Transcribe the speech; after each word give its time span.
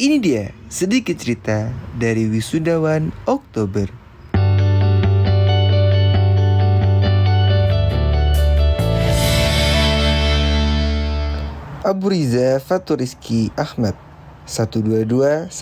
Ini 0.00 0.16
dia 0.16 0.48
sedikit 0.72 1.12
cerita 1.12 1.68
dari 1.92 2.24
wisudawan 2.24 3.12
Oktober. 3.28 3.84
Abu 11.84 12.06
Riza 12.08 12.56
Faturiski 12.64 13.52
Ahmad 13.52 13.92
122-16003 14.48 15.52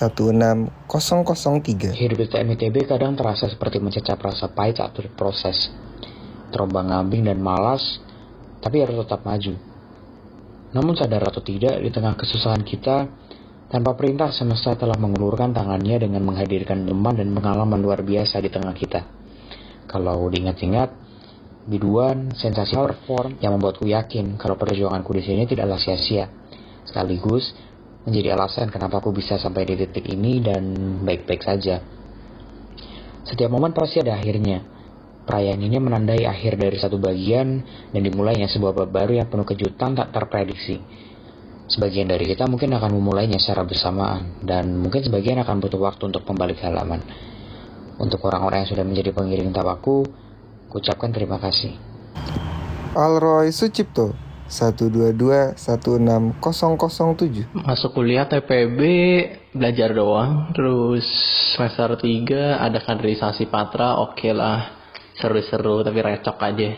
Hidup 1.98 2.18
di 2.22 2.26
TMITB 2.30 2.86
kadang 2.86 3.18
terasa 3.18 3.50
seperti 3.50 3.82
mencecap 3.82 4.22
rasa 4.22 4.54
pahit 4.54 4.78
saat 4.78 4.94
berproses. 4.94 5.66
Terombang 6.54 6.94
ambing 6.94 7.26
dan 7.26 7.42
malas, 7.42 7.82
tapi 8.62 8.86
harus 8.86 9.02
tetap 9.02 9.26
maju. 9.26 9.58
Namun 10.78 10.94
sadar 10.94 11.26
atau 11.26 11.42
tidak, 11.42 11.82
di 11.82 11.90
tengah 11.90 12.14
kesusahan 12.14 12.62
kita, 12.62 13.26
tanpa 13.68 13.92
perintah 13.92 14.32
semesta 14.32 14.72
telah 14.80 14.96
mengulurkan 14.96 15.52
tangannya 15.52 16.00
dengan 16.00 16.24
menghadirkan 16.24 16.88
teman 16.88 17.14
dan 17.20 17.28
pengalaman 17.36 17.80
luar 17.80 18.00
biasa 18.00 18.40
di 18.40 18.48
tengah 18.48 18.72
kita. 18.72 19.04
Kalau 19.88 20.28
diingat-ingat, 20.28 20.88
biduan, 21.68 22.32
sensasi 22.32 22.76
perform 22.76 23.36
yang 23.44 23.56
membuatku 23.56 23.84
yakin 23.84 24.40
kalau 24.40 24.56
perjuanganku 24.56 25.12
di 25.12 25.22
sini 25.24 25.44
tidaklah 25.44 25.76
sia-sia. 25.76 26.32
Sekaligus 26.88 27.52
menjadi 28.08 28.40
alasan 28.40 28.72
kenapa 28.72 29.04
aku 29.04 29.12
bisa 29.12 29.36
sampai 29.36 29.68
di 29.68 29.84
titik 29.84 30.08
ini 30.08 30.40
dan 30.40 30.64
baik-baik 31.04 31.44
saja. 31.44 31.84
Setiap 33.28 33.52
momen 33.52 33.76
pasti 33.76 34.00
ada 34.00 34.16
akhirnya. 34.16 34.64
Perayaan 35.28 35.60
ini 35.60 35.76
menandai 35.76 36.24
akhir 36.24 36.56
dari 36.56 36.80
satu 36.80 36.96
bagian 36.96 37.60
dan 37.92 38.00
dimulainya 38.00 38.48
sebuah 38.48 38.72
bab 38.72 38.88
baru 38.88 39.20
yang 39.20 39.28
penuh 39.28 39.44
kejutan 39.44 39.92
tak 39.92 40.08
terprediksi. 40.08 40.80
Sebagian 41.68 42.08
dari 42.08 42.24
kita 42.24 42.48
mungkin 42.48 42.72
akan 42.72 42.90
memulainya 42.96 43.36
secara 43.36 43.68
bersamaan 43.68 44.40
dan 44.40 44.72
mungkin 44.80 45.04
sebagian 45.04 45.40
akan 45.44 45.60
butuh 45.60 45.80
waktu 45.80 46.08
untuk 46.08 46.24
membalik 46.24 46.64
halaman. 46.64 47.04
Untuk 48.00 48.24
orang-orang 48.24 48.64
yang 48.64 48.70
sudah 48.72 48.86
menjadi 48.88 49.10
pengiring 49.12 49.52
tapaku, 49.52 50.08
Kucapkan 50.68 51.08
terima 51.08 51.40
kasih. 51.40 51.72
Alroy 52.92 53.48
Sucipto 53.56 54.12
122-16007 54.52 56.36
Masuk 57.52 57.90
kuliah 57.96 58.28
TPB 58.28 58.80
belajar 59.52 59.92
doang 59.92 60.52
Terus 60.56 61.04
semester 61.56 61.96
3 62.00 62.60
ada 62.60 62.80
kaderisasi 62.80 63.48
patra 63.48 63.96
oke 64.00 64.16
okay 64.16 64.32
lah 64.32 64.72
Seru-seru 65.20 65.84
tapi 65.84 66.00
recok 66.00 66.36
aja 66.40 66.70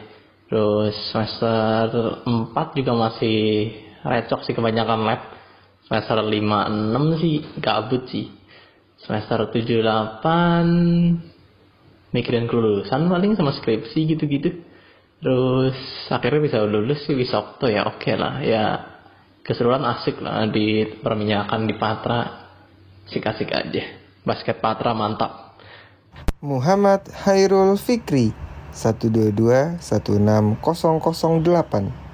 Terus 0.51 0.95
semester 1.15 2.23
4 2.27 2.79
juga 2.79 2.93
masih 2.95 3.71
recok 4.05 4.45
sih 4.47 4.55
kebanyakan 4.57 5.05
lab. 5.05 5.21
Semester 5.87 6.23
5-6 6.23 7.21
sih 7.21 7.37
gabut 7.59 8.09
sih. 8.09 8.31
Semester 9.01 9.51
7-8 9.51 12.13
mikirin 12.15 12.47
kelulusan 12.47 13.11
paling 13.11 13.35
sama 13.35 13.53
skripsi 13.57 14.07
gitu-gitu. 14.15 14.51
Terus 15.21 15.77
akhirnya 16.09 16.41
bisa 16.41 16.65
lulus 16.65 17.05
sih 17.05 17.17
bisa 17.17 17.39
okto 17.41 17.69
ya 17.69 17.85
oke 17.89 17.99
okay 18.01 18.17
lah. 18.17 18.41
Ya 18.41 18.87
keseruan 19.45 19.85
asik 19.85 20.21
lah 20.23 20.47
di 20.49 20.85
perminyakan 21.01 21.67
di 21.67 21.75
Patra 21.77 22.21
asik-asik 23.11 23.51
aja. 23.51 23.83
Basket 24.23 24.63
Patra 24.63 24.95
mantap. 24.95 25.59
Muhammad 26.41 27.05
Hairul 27.27 27.77
Fikri 27.77 28.33
122 28.73 29.83
16008 29.83 32.10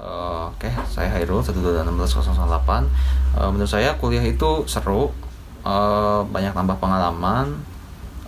Uh, 0.00 0.48
Oke, 0.56 0.64
okay. 0.64 0.72
saya 0.88 1.12
Hairul 1.12 1.44
1216008. 1.44 2.32
Uh, 3.36 3.52
menurut 3.52 3.68
saya 3.68 3.92
kuliah 4.00 4.24
itu 4.24 4.64
seru, 4.64 5.12
uh, 5.60 6.24
banyak 6.24 6.56
tambah 6.56 6.80
pengalaman, 6.80 7.60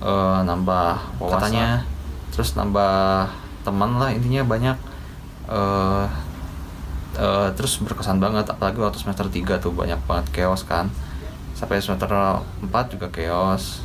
uh, 0.04 0.44
nambah 0.44 1.16
wawasannya 1.16 1.88
terus 2.32 2.56
nambah 2.56 3.28
teman 3.64 3.96
lah 3.96 4.12
intinya 4.12 4.44
banyak. 4.44 4.76
Uh, 5.48 6.04
uh, 7.16 7.48
terus 7.56 7.80
berkesan 7.80 8.20
banget 8.20 8.52
apalagi 8.52 8.76
waktu 8.76 9.00
semester 9.00 9.32
3 9.32 9.56
tuh 9.56 9.72
banyak 9.72 10.00
banget 10.04 10.28
chaos 10.28 10.68
kan. 10.68 10.92
Sampai 11.56 11.80
semester 11.80 12.12
4 12.12 12.68
juga 12.92 13.08
chaos. 13.08 13.80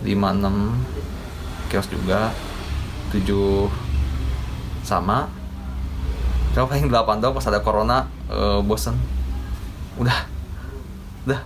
5 0.00 0.08
6 0.08 1.68
chaos 1.68 1.88
juga. 1.92 2.32
7 3.12 3.68
sama 4.84 5.43
Kalau 6.54 6.70
paling 6.70 6.86
8 6.86 7.18
dong 7.18 7.34
pas 7.34 7.50
ada 7.50 7.58
corona 7.58 8.06
uh, 8.30 8.62
bosen. 8.62 8.94
Udah. 9.98 10.22
Udah. 11.26 11.42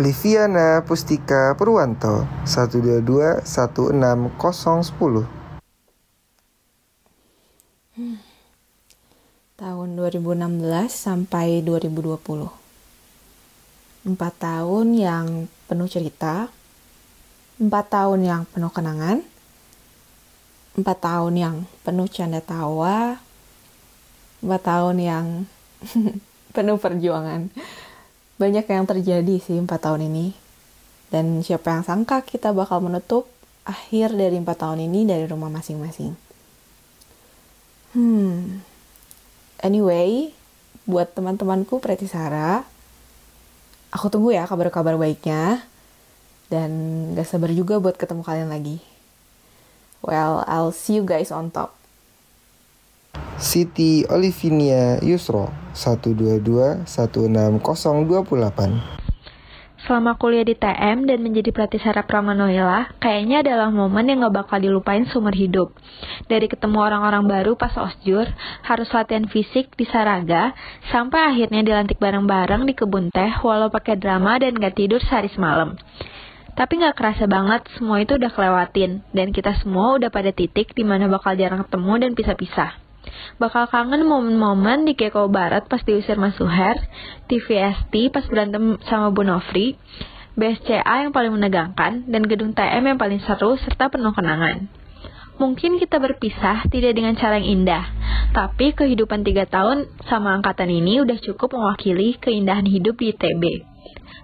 Liviana 0.00 0.80
Pustika 0.88 1.52
Purwanto 1.52 2.24
122 2.48 3.44
16010 3.44 5.28
hmm. 8.00 8.16
Tahun 9.60 9.88
2016 9.92 10.88
sampai 10.88 11.60
2020 11.60 12.16
Empat 14.08 14.32
tahun 14.40 14.96
yang 14.96 15.52
penuh 15.68 15.88
cerita 15.92 16.48
Empat 17.60 17.92
tahun 17.92 18.24
yang 18.24 18.48
penuh 18.48 18.72
kenangan 18.72 19.20
Empat 20.80 20.96
tahun 21.04 21.36
yang 21.36 21.68
penuh 21.84 22.08
canda 22.08 22.40
tawa 22.40 23.20
Empat 24.40 24.62
tahun 24.64 24.96
yang 25.00 25.26
penuh 26.56 26.78
perjuangan 26.80 27.52
banyak 28.40 28.64
yang 28.64 28.88
terjadi 28.88 29.36
sih 29.36 29.60
empat 29.60 29.84
tahun 29.84 30.08
ini. 30.08 30.32
Dan 31.12 31.44
siapa 31.44 31.76
yang 31.76 31.84
sangka 31.84 32.24
kita 32.24 32.56
bakal 32.56 32.80
menutup 32.80 33.28
akhir 33.68 34.16
dari 34.16 34.40
empat 34.40 34.64
tahun 34.64 34.88
ini 34.88 35.04
dari 35.04 35.28
rumah 35.28 35.52
masing-masing. 35.52 36.16
Hmm. 37.92 38.64
Anyway, 39.60 40.32
buat 40.88 41.12
teman-temanku 41.12 41.84
Preti 41.84 42.08
Sarah, 42.08 42.64
aku 43.92 44.08
tunggu 44.08 44.32
ya 44.32 44.48
kabar-kabar 44.48 44.96
baiknya. 44.96 45.60
Dan 46.50 47.12
gak 47.14 47.30
sabar 47.30 47.52
juga 47.54 47.78
buat 47.78 47.94
ketemu 47.94 48.26
kalian 48.26 48.50
lagi. 48.50 48.82
Well, 50.02 50.42
I'll 50.48 50.74
see 50.74 50.98
you 50.98 51.04
guys 51.06 51.30
on 51.30 51.52
top. 51.52 51.79
Siti 53.40 54.04
Olivinia 54.04 55.00
Yusro 55.00 55.48
122 55.72 56.84
16028 56.84 59.80
Selama 59.80 60.20
kuliah 60.20 60.44
di 60.44 60.52
TM 60.52 61.08
dan 61.08 61.24
menjadi 61.24 61.48
pelatih 61.48 61.80
sarap 61.80 62.04
Ramanoela, 62.04 62.92
kayaknya 63.00 63.40
adalah 63.40 63.72
momen 63.72 64.12
yang 64.12 64.28
gak 64.28 64.44
bakal 64.44 64.60
dilupain 64.60 65.08
seumur 65.08 65.32
hidup. 65.32 65.72
Dari 66.28 66.52
ketemu 66.52 66.84
orang-orang 66.84 67.24
baru 67.24 67.56
pas 67.56 67.72
osjur, 67.80 68.28
harus 68.60 68.92
latihan 68.92 69.24
fisik 69.24 69.72
di 69.72 69.88
Saraga, 69.88 70.52
sampai 70.92 71.32
akhirnya 71.32 71.64
dilantik 71.64 71.96
bareng-bareng 71.96 72.68
di 72.68 72.76
kebun 72.76 73.08
teh 73.08 73.40
walau 73.40 73.72
pakai 73.72 73.96
drama 73.96 74.36
dan 74.36 74.52
gak 74.52 74.76
tidur 74.76 75.00
sehari 75.00 75.32
semalam. 75.32 75.80
Tapi 76.60 76.76
gak 76.76 76.92
kerasa 76.92 77.24
banget 77.24 77.64
semua 77.80 78.04
itu 78.04 78.20
udah 78.20 78.36
kelewatin, 78.36 79.00
dan 79.16 79.32
kita 79.32 79.56
semua 79.64 79.96
udah 79.96 80.12
pada 80.12 80.28
titik 80.28 80.76
di 80.76 80.84
mana 80.84 81.08
bakal 81.08 81.32
jarang 81.40 81.64
ketemu 81.64 82.04
dan 82.04 82.12
pisah-pisah. 82.12 82.89
Bakal 83.40 83.72
kangen 83.72 84.04
momen-momen 84.04 84.84
di 84.84 84.92
Keko 84.92 85.32
Barat 85.32 85.64
pas 85.64 85.80
diusir 85.80 86.20
Mas 86.20 86.36
Suher, 86.36 86.76
TVST 87.32 88.12
pas 88.12 88.24
berantem 88.28 88.76
sama 88.84 89.08
Bu 89.08 89.24
Nofri, 89.24 89.80
BSCA 90.36 91.08
yang 91.08 91.12
paling 91.12 91.32
menegangkan, 91.32 92.04
dan 92.04 92.22
gedung 92.28 92.52
TM 92.52 92.84
yang 92.84 92.98
paling 93.00 93.20
seru 93.24 93.56
serta 93.60 93.88
penuh 93.88 94.12
kenangan. 94.12 94.68
Mungkin 95.40 95.80
kita 95.80 95.96
berpisah 95.96 96.68
tidak 96.68 96.92
dengan 96.92 97.16
cara 97.16 97.40
yang 97.40 97.64
indah, 97.64 97.84
tapi 98.36 98.76
kehidupan 98.76 99.24
tiga 99.24 99.48
tahun 99.48 99.88
sama 100.04 100.36
angkatan 100.36 100.68
ini 100.68 101.00
udah 101.00 101.16
cukup 101.16 101.56
mewakili 101.56 102.20
keindahan 102.20 102.68
hidup 102.68 103.00
di 103.00 103.16
ITB. 103.16 103.69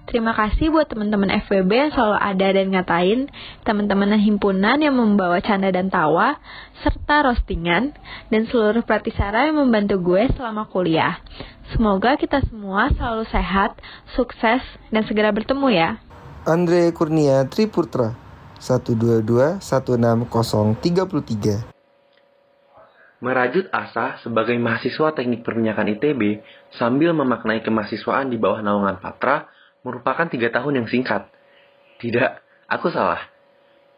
Terima 0.06 0.38
kasih 0.38 0.70
buat 0.70 0.86
teman-teman 0.86 1.34
FWB 1.50 1.66
yang 1.66 1.90
selalu 1.90 2.18
ada 2.22 2.54
dan 2.54 2.70
ngatain, 2.70 3.26
teman-teman 3.66 4.14
himpunan 4.14 4.78
yang 4.78 4.94
membawa 4.94 5.42
canda 5.42 5.66
dan 5.74 5.90
tawa, 5.90 6.38
serta 6.86 7.26
roastingan, 7.26 7.90
dan 8.30 8.46
seluruh 8.46 8.86
pratisara 8.86 9.50
yang 9.50 9.58
membantu 9.58 9.98
gue 9.98 10.30
selama 10.38 10.70
kuliah. 10.70 11.18
Semoga 11.74 12.14
kita 12.14 12.38
semua 12.46 12.86
selalu 12.94 13.26
sehat, 13.34 13.82
sukses, 14.14 14.62
dan 14.94 15.02
segera 15.10 15.34
bertemu 15.34 15.74
ya. 15.74 15.98
Andre 16.46 16.94
Kurnia 16.94 17.42
Triputra 17.50 18.14
122 18.62 19.58
16033 19.58 21.66
Merajut 23.18 23.66
asa 23.74 24.22
sebagai 24.22 24.54
mahasiswa 24.54 25.10
teknik 25.18 25.42
perminyakan 25.42 25.98
ITB 25.98 26.46
sambil 26.78 27.10
memaknai 27.10 27.58
kemahasiswaan 27.66 28.30
di 28.30 28.38
bawah 28.38 28.62
naungan 28.62 29.02
Patra 29.02 29.55
merupakan 29.86 30.26
tiga 30.26 30.50
tahun 30.50 30.82
yang 30.82 30.88
singkat. 30.90 31.30
Tidak, 32.02 32.30
aku 32.66 32.90
salah. 32.90 33.22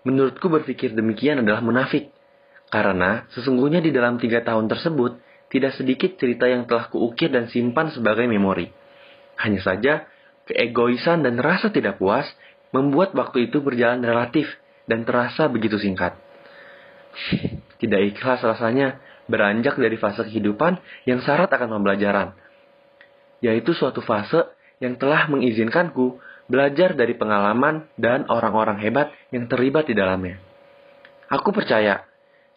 Menurutku 0.05 0.53
berpikir 0.53 0.93
demikian 0.93 1.41
adalah 1.41 1.65
munafik. 1.65 2.13
Karena 2.69 3.25
sesungguhnya 3.33 3.81
di 3.81 3.89
dalam 3.97 4.21
tiga 4.21 4.45
tahun 4.45 4.69
tersebut, 4.69 5.17
tidak 5.49 5.73
sedikit 5.81 6.21
cerita 6.21 6.45
yang 6.45 6.69
telah 6.69 6.93
kuukir 6.93 7.33
dan 7.33 7.49
simpan 7.49 7.89
sebagai 7.89 8.29
memori. 8.29 8.69
Hanya 9.41 9.65
saja, 9.65 10.05
keegoisan 10.45 11.25
dan 11.25 11.41
rasa 11.41 11.73
tidak 11.73 11.97
puas 11.97 12.29
membuat 12.77 13.17
waktu 13.17 13.49
itu 13.49 13.65
berjalan 13.65 14.05
relatif 14.05 14.45
dan 14.85 15.09
terasa 15.09 15.49
begitu 15.49 15.81
singkat. 15.81 16.17
Tidak 17.81 18.01
ikhlas 18.13 18.45
rasanya 18.45 19.01
beranjak 19.29 19.77
dari 19.77 19.97
fase 19.97 20.25
kehidupan 20.25 20.81
yang 21.05 21.25
syarat 21.25 21.49
akan 21.53 21.81
pembelajaran, 21.81 22.37
yaitu 23.45 23.73
suatu 23.77 24.01
fase 24.05 24.49
yang 24.79 24.99
telah 24.99 25.27
mengizinkanku 25.31 26.19
belajar 26.49 26.97
dari 26.97 27.15
pengalaman 27.15 27.87
dan 28.01 28.25
orang-orang 28.27 28.81
hebat 28.81 29.13
yang 29.31 29.47
terlibat 29.47 29.87
di 29.87 29.95
dalamnya. 29.95 30.41
Aku 31.29 31.53
percaya, 31.53 32.09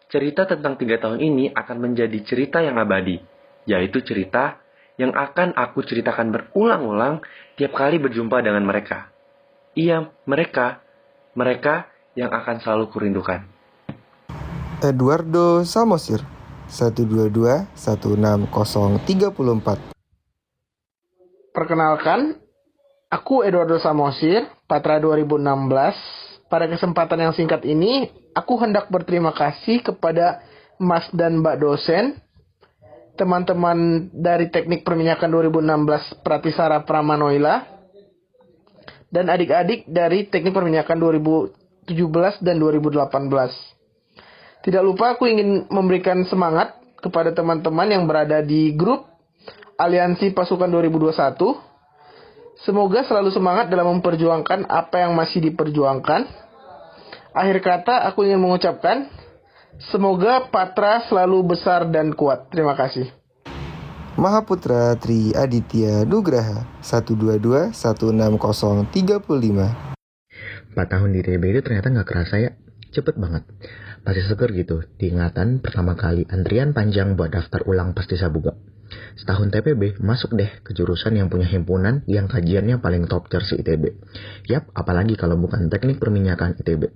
cerita 0.08 0.48
tentang 0.48 0.80
tiga 0.80 0.96
tahun 0.96 1.20
ini 1.20 1.52
akan 1.52 1.76
menjadi 1.76 2.18
cerita 2.24 2.64
yang 2.64 2.80
abadi, 2.80 3.20
yaitu 3.68 4.00
cerita 4.00 4.56
yang 4.96 5.12
akan 5.12 5.52
aku 5.52 5.84
ceritakan 5.84 6.32
berulang-ulang 6.32 7.20
tiap 7.60 7.76
kali 7.76 8.00
berjumpa 8.00 8.40
dengan 8.40 8.64
mereka. 8.64 9.12
Iya, 9.76 10.08
mereka, 10.24 10.80
mereka 11.36 11.92
yang 12.16 12.32
akan 12.32 12.60
selalu 12.60 12.88
kurindukan. 12.92 13.44
Eduardo 14.84 15.64
Samosir 15.64 16.20
122 16.68 17.66
16034 17.76 19.91
Perkenalkan, 21.52 22.40
aku 23.12 23.44
Eduardo 23.44 23.76
Samosir, 23.76 24.48
Patra 24.64 24.96
2016. 24.96 26.48
Pada 26.48 26.64
kesempatan 26.64 27.20
yang 27.20 27.36
singkat 27.36 27.60
ini, 27.68 28.08
aku 28.32 28.56
hendak 28.56 28.88
berterima 28.88 29.36
kasih 29.36 29.84
kepada 29.84 30.40
Mas 30.80 31.04
dan 31.12 31.44
Mbak 31.44 31.56
dosen, 31.60 32.16
teman-teman 33.20 34.08
dari 34.16 34.48
Teknik 34.48 34.80
Perminyakan 34.80 35.28
2016 35.28 36.24
Pratisara 36.24 36.88
Pramanoila, 36.88 37.68
dan 39.12 39.28
adik-adik 39.28 39.84
dari 39.84 40.32
Teknik 40.32 40.56
Perminyakan 40.56 40.96
2017 40.96 42.40
dan 42.40 42.56
2018. 42.56 43.12
Tidak 44.64 44.80
lupa 44.80 45.20
aku 45.20 45.28
ingin 45.28 45.68
memberikan 45.68 46.24
semangat 46.24 46.80
kepada 47.04 47.28
teman-teman 47.36 47.92
yang 47.92 48.08
berada 48.08 48.40
di 48.40 48.72
grup 48.72 49.11
Aliansi 49.82 50.30
Pasukan 50.30 50.70
2021. 50.70 51.10
Semoga 52.62 53.02
selalu 53.02 53.34
semangat 53.34 53.66
dalam 53.66 53.98
memperjuangkan 53.98 54.70
apa 54.70 55.02
yang 55.02 55.18
masih 55.18 55.42
diperjuangkan. 55.42 56.30
Akhir 57.34 57.58
kata 57.58 58.06
aku 58.06 58.22
ingin 58.22 58.38
mengucapkan 58.38 59.10
semoga 59.90 60.46
Patra 60.54 61.02
selalu 61.10 61.58
besar 61.58 61.90
dan 61.90 62.14
kuat. 62.14 62.46
Terima 62.54 62.78
kasih. 62.78 63.10
Mahaputra 64.14 64.94
Tri 65.02 65.34
Aditya 65.34 66.06
Nugraha 66.06 66.62
122 66.84 67.74
16035 67.74 68.86
4 70.78 70.78
tahun 70.78 71.10
di 71.10 71.20
TB 71.26 71.42
itu 71.42 71.60
ternyata 71.66 71.90
nggak 71.90 72.06
kerasa 72.06 72.38
ya. 72.38 72.54
Cepet 72.94 73.18
banget. 73.18 73.42
Masih 74.02 74.26
seger 74.26 74.50
gitu, 74.50 74.82
diingatan 74.98 75.62
pertama 75.62 75.94
kali 75.94 76.26
antrian 76.26 76.74
panjang 76.74 77.14
buat 77.14 77.30
daftar 77.30 77.62
ulang 77.70 77.94
pasti 77.94 78.18
sabuga. 78.18 78.58
Setahun 79.14 79.54
TPB, 79.54 80.02
masuk 80.02 80.34
deh 80.34 80.50
ke 80.66 80.74
jurusan 80.74 81.16
yang 81.16 81.30
punya 81.30 81.46
himpunan 81.46 82.02
yang 82.10 82.26
kajiannya 82.26 82.82
paling 82.82 83.06
top 83.06 83.30
tier 83.30 83.46
se 83.46 83.62
ITB. 83.62 83.94
Yap, 84.50 84.74
apalagi 84.74 85.14
kalau 85.14 85.38
bukan 85.38 85.70
teknik 85.70 86.02
perminyakan 86.02 86.58
ITB. 86.58 86.90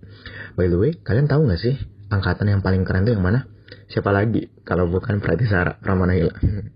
By 0.59 0.67
the 0.67 0.77
way, 0.77 0.93
kalian 0.99 1.31
tahu 1.31 1.47
nggak 1.47 1.61
sih 1.63 1.79
angkatan 2.11 2.53
yang 2.53 2.61
paling 2.61 2.83
keren 2.83 3.07
tuh 3.07 3.15
yang 3.15 3.25
mana? 3.25 3.47
Siapa 3.87 4.11
lagi 4.11 4.51
kalau 4.67 4.91
bukan 4.91 5.23
Pratisara 5.23 5.79
Pramanahila? 5.79 6.35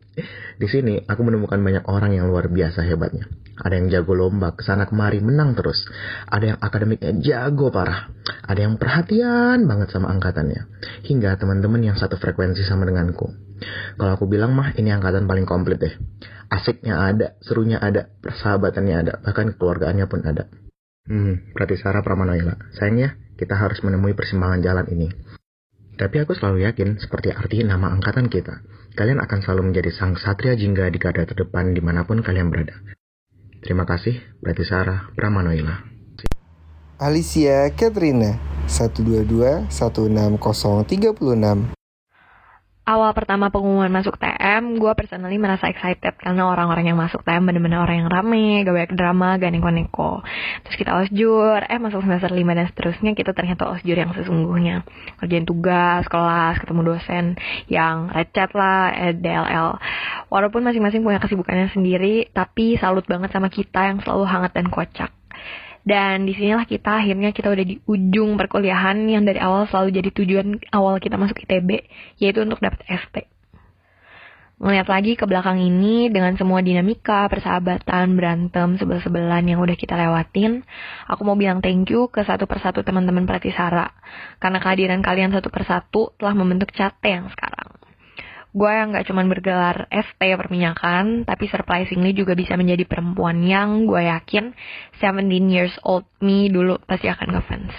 Di 0.61 0.67
sini 0.69 1.01
aku 1.05 1.21
menemukan 1.25 1.61
banyak 1.61 1.85
orang 1.89 2.17
yang 2.17 2.29
luar 2.29 2.49
biasa 2.53 2.85
hebatnya. 2.85 3.29
Ada 3.61 3.75
yang 3.77 3.87
jago 3.93 4.17
lomba, 4.17 4.57
ke 4.57 4.65
sana 4.65 4.89
kemari 4.89 5.21
menang 5.21 5.53
terus. 5.53 5.85
Ada 6.29 6.57
yang 6.57 6.59
akademiknya 6.59 7.13
jago 7.21 7.69
parah. 7.69 8.09
Ada 8.49 8.65
yang 8.65 8.81
perhatian 8.81 9.69
banget 9.69 9.93
sama 9.93 10.09
angkatannya. 10.13 10.69
Hingga 11.05 11.37
teman-teman 11.37 11.93
yang 11.93 11.97
satu 12.01 12.17
frekuensi 12.17 12.65
sama 12.65 12.89
denganku. 12.89 13.29
Kalau 14.01 14.13
aku 14.17 14.25
bilang 14.25 14.57
mah 14.57 14.73
ini 14.77 14.89
angkatan 14.89 15.29
paling 15.29 15.45
komplit 15.45 15.81
deh. 15.81 15.95
Asiknya 16.51 16.99
ada, 16.99 17.39
serunya 17.45 17.79
ada, 17.79 18.11
persahabatannya 18.25 18.97
ada, 18.97 19.13
bahkan 19.23 19.55
keluargaannya 19.55 20.07
pun 20.11 20.21
ada. 20.27 20.51
Hmm, 21.07 21.55
berarti 21.55 21.79
Sarah 21.79 22.03
Pramanoila. 22.03 22.75
Sayangnya, 22.75 23.15
kita 23.39 23.55
harus 23.55 23.81
menemui 23.87 24.13
persimpangan 24.19 24.61
jalan 24.61 24.87
ini. 24.91 25.09
Tapi 26.01 26.17
aku 26.17 26.33
selalu 26.33 26.65
yakin, 26.65 26.97
seperti 26.97 27.29
arti 27.29 27.61
nama 27.61 27.93
angkatan 27.93 28.33
kita, 28.33 28.65
kalian 28.97 29.21
akan 29.21 29.45
selalu 29.45 29.69
menjadi 29.69 29.93
sang 29.93 30.17
satria 30.17 30.57
jingga 30.57 30.89
di 30.89 30.97
garda 30.97 31.29
terdepan 31.29 31.77
di 31.77 31.85
mana 31.85 32.09
pun 32.09 32.25
kalian 32.25 32.49
berada. 32.49 32.73
Terima 33.61 33.85
kasih, 33.85 34.17
berarti 34.41 34.65
Sarah 34.65 35.13
Pramanoila. 35.13 35.77
Alicia 36.97 37.69
Katrina 37.77 38.41
122 38.65 39.69
16036 39.69 41.77
awal 42.89 43.13
pertama 43.13 43.53
pengumuman 43.53 43.93
masuk 43.93 44.17
TM, 44.17 44.81
gue 44.81 44.93
personally 44.97 45.37
merasa 45.37 45.69
excited 45.69 46.17
karena 46.17 46.49
orang-orang 46.49 46.91
yang 46.91 46.99
masuk 46.99 47.23
TM 47.23 47.45
bener-bener 47.45 47.79
orang 47.79 48.05
yang 48.05 48.11
rame, 48.11 48.65
gak 48.67 48.75
banyak 48.75 48.95
drama, 48.97 49.29
gak 49.37 49.53
neko-neko. 49.53 50.25
Terus 50.67 50.77
kita 50.81 50.93
osjur, 50.99 51.61
eh 51.69 51.79
masuk 51.79 52.03
semester 52.03 52.33
5 52.33 52.59
dan 52.59 52.67
seterusnya 52.73 53.13
kita 53.15 53.31
ternyata 53.37 53.71
osjur 53.71 53.95
yang 53.95 54.11
sesungguhnya. 54.17 54.83
Kerjain 55.21 55.47
tugas, 55.47 56.09
kelas, 56.09 56.59
ketemu 56.65 56.81
dosen 56.97 57.25
yang 57.69 58.11
recet 58.11 58.51
lah, 58.57 58.91
eh, 58.97 59.15
DLL. 59.15 59.77
Walaupun 60.33 60.65
masing-masing 60.65 61.05
punya 61.05 61.21
kesibukannya 61.21 61.71
sendiri, 61.71 62.33
tapi 62.33 62.81
salut 62.81 63.05
banget 63.05 63.31
sama 63.31 63.53
kita 63.53 63.93
yang 63.93 64.03
selalu 64.03 64.25
hangat 64.25 64.53
dan 64.57 64.67
kocak. 64.73 65.20
Dan 65.81 66.29
di 66.29 66.37
sinilah 66.37 66.69
kita 66.69 67.01
akhirnya 67.01 67.33
kita 67.33 67.49
udah 67.49 67.65
di 67.65 67.81
ujung 67.89 68.37
perkuliahan 68.37 69.01
yang 69.09 69.25
dari 69.25 69.41
awal 69.41 69.65
selalu 69.67 69.97
jadi 69.97 70.11
tujuan 70.13 70.49
awal 70.77 71.01
kita 71.01 71.17
masuk 71.17 71.41
ITB, 71.45 71.89
yaitu 72.21 72.45
untuk 72.45 72.61
dapat 72.61 72.85
ST. 72.85 73.25
Melihat 74.61 74.93
lagi 74.93 75.17
ke 75.17 75.25
belakang 75.25 75.57
ini 75.57 76.13
dengan 76.13 76.37
semua 76.37 76.61
dinamika, 76.61 77.25
persahabatan, 77.33 78.13
berantem, 78.13 78.77
sebel-sebelan 78.77 79.49
yang 79.49 79.57
udah 79.57 79.73
kita 79.73 79.97
lewatin, 79.97 80.61
aku 81.09 81.25
mau 81.25 81.33
bilang 81.33 81.65
thank 81.65 81.89
you 81.89 82.13
ke 82.13 82.21
satu 82.29 82.45
persatu 82.45 82.85
teman-teman 82.85 83.25
Pratisara. 83.25 83.89
Karena 84.37 84.61
kehadiran 84.61 85.01
kalian 85.01 85.33
satu 85.33 85.49
persatu 85.49 86.13
telah 86.21 86.37
membentuk 86.37 86.77
cate 86.77 87.09
yang 87.09 87.33
sekarang 87.33 87.60
gue 88.51 88.71
yang 88.71 88.91
gak 88.91 89.07
cuman 89.07 89.31
bergelar 89.31 89.87
ST 89.91 90.19
perminyakan, 90.19 91.23
tapi 91.23 91.47
surprisingly 91.47 92.11
juga 92.11 92.35
bisa 92.35 92.59
menjadi 92.59 92.83
perempuan 92.83 93.47
yang 93.47 93.87
gue 93.87 94.03
yakin 94.11 94.51
17 94.99 95.31
years 95.55 95.75
old 95.87 96.07
me 96.19 96.51
dulu 96.51 96.83
pasti 96.83 97.07
akan 97.07 97.39
ngefans. 97.39 97.75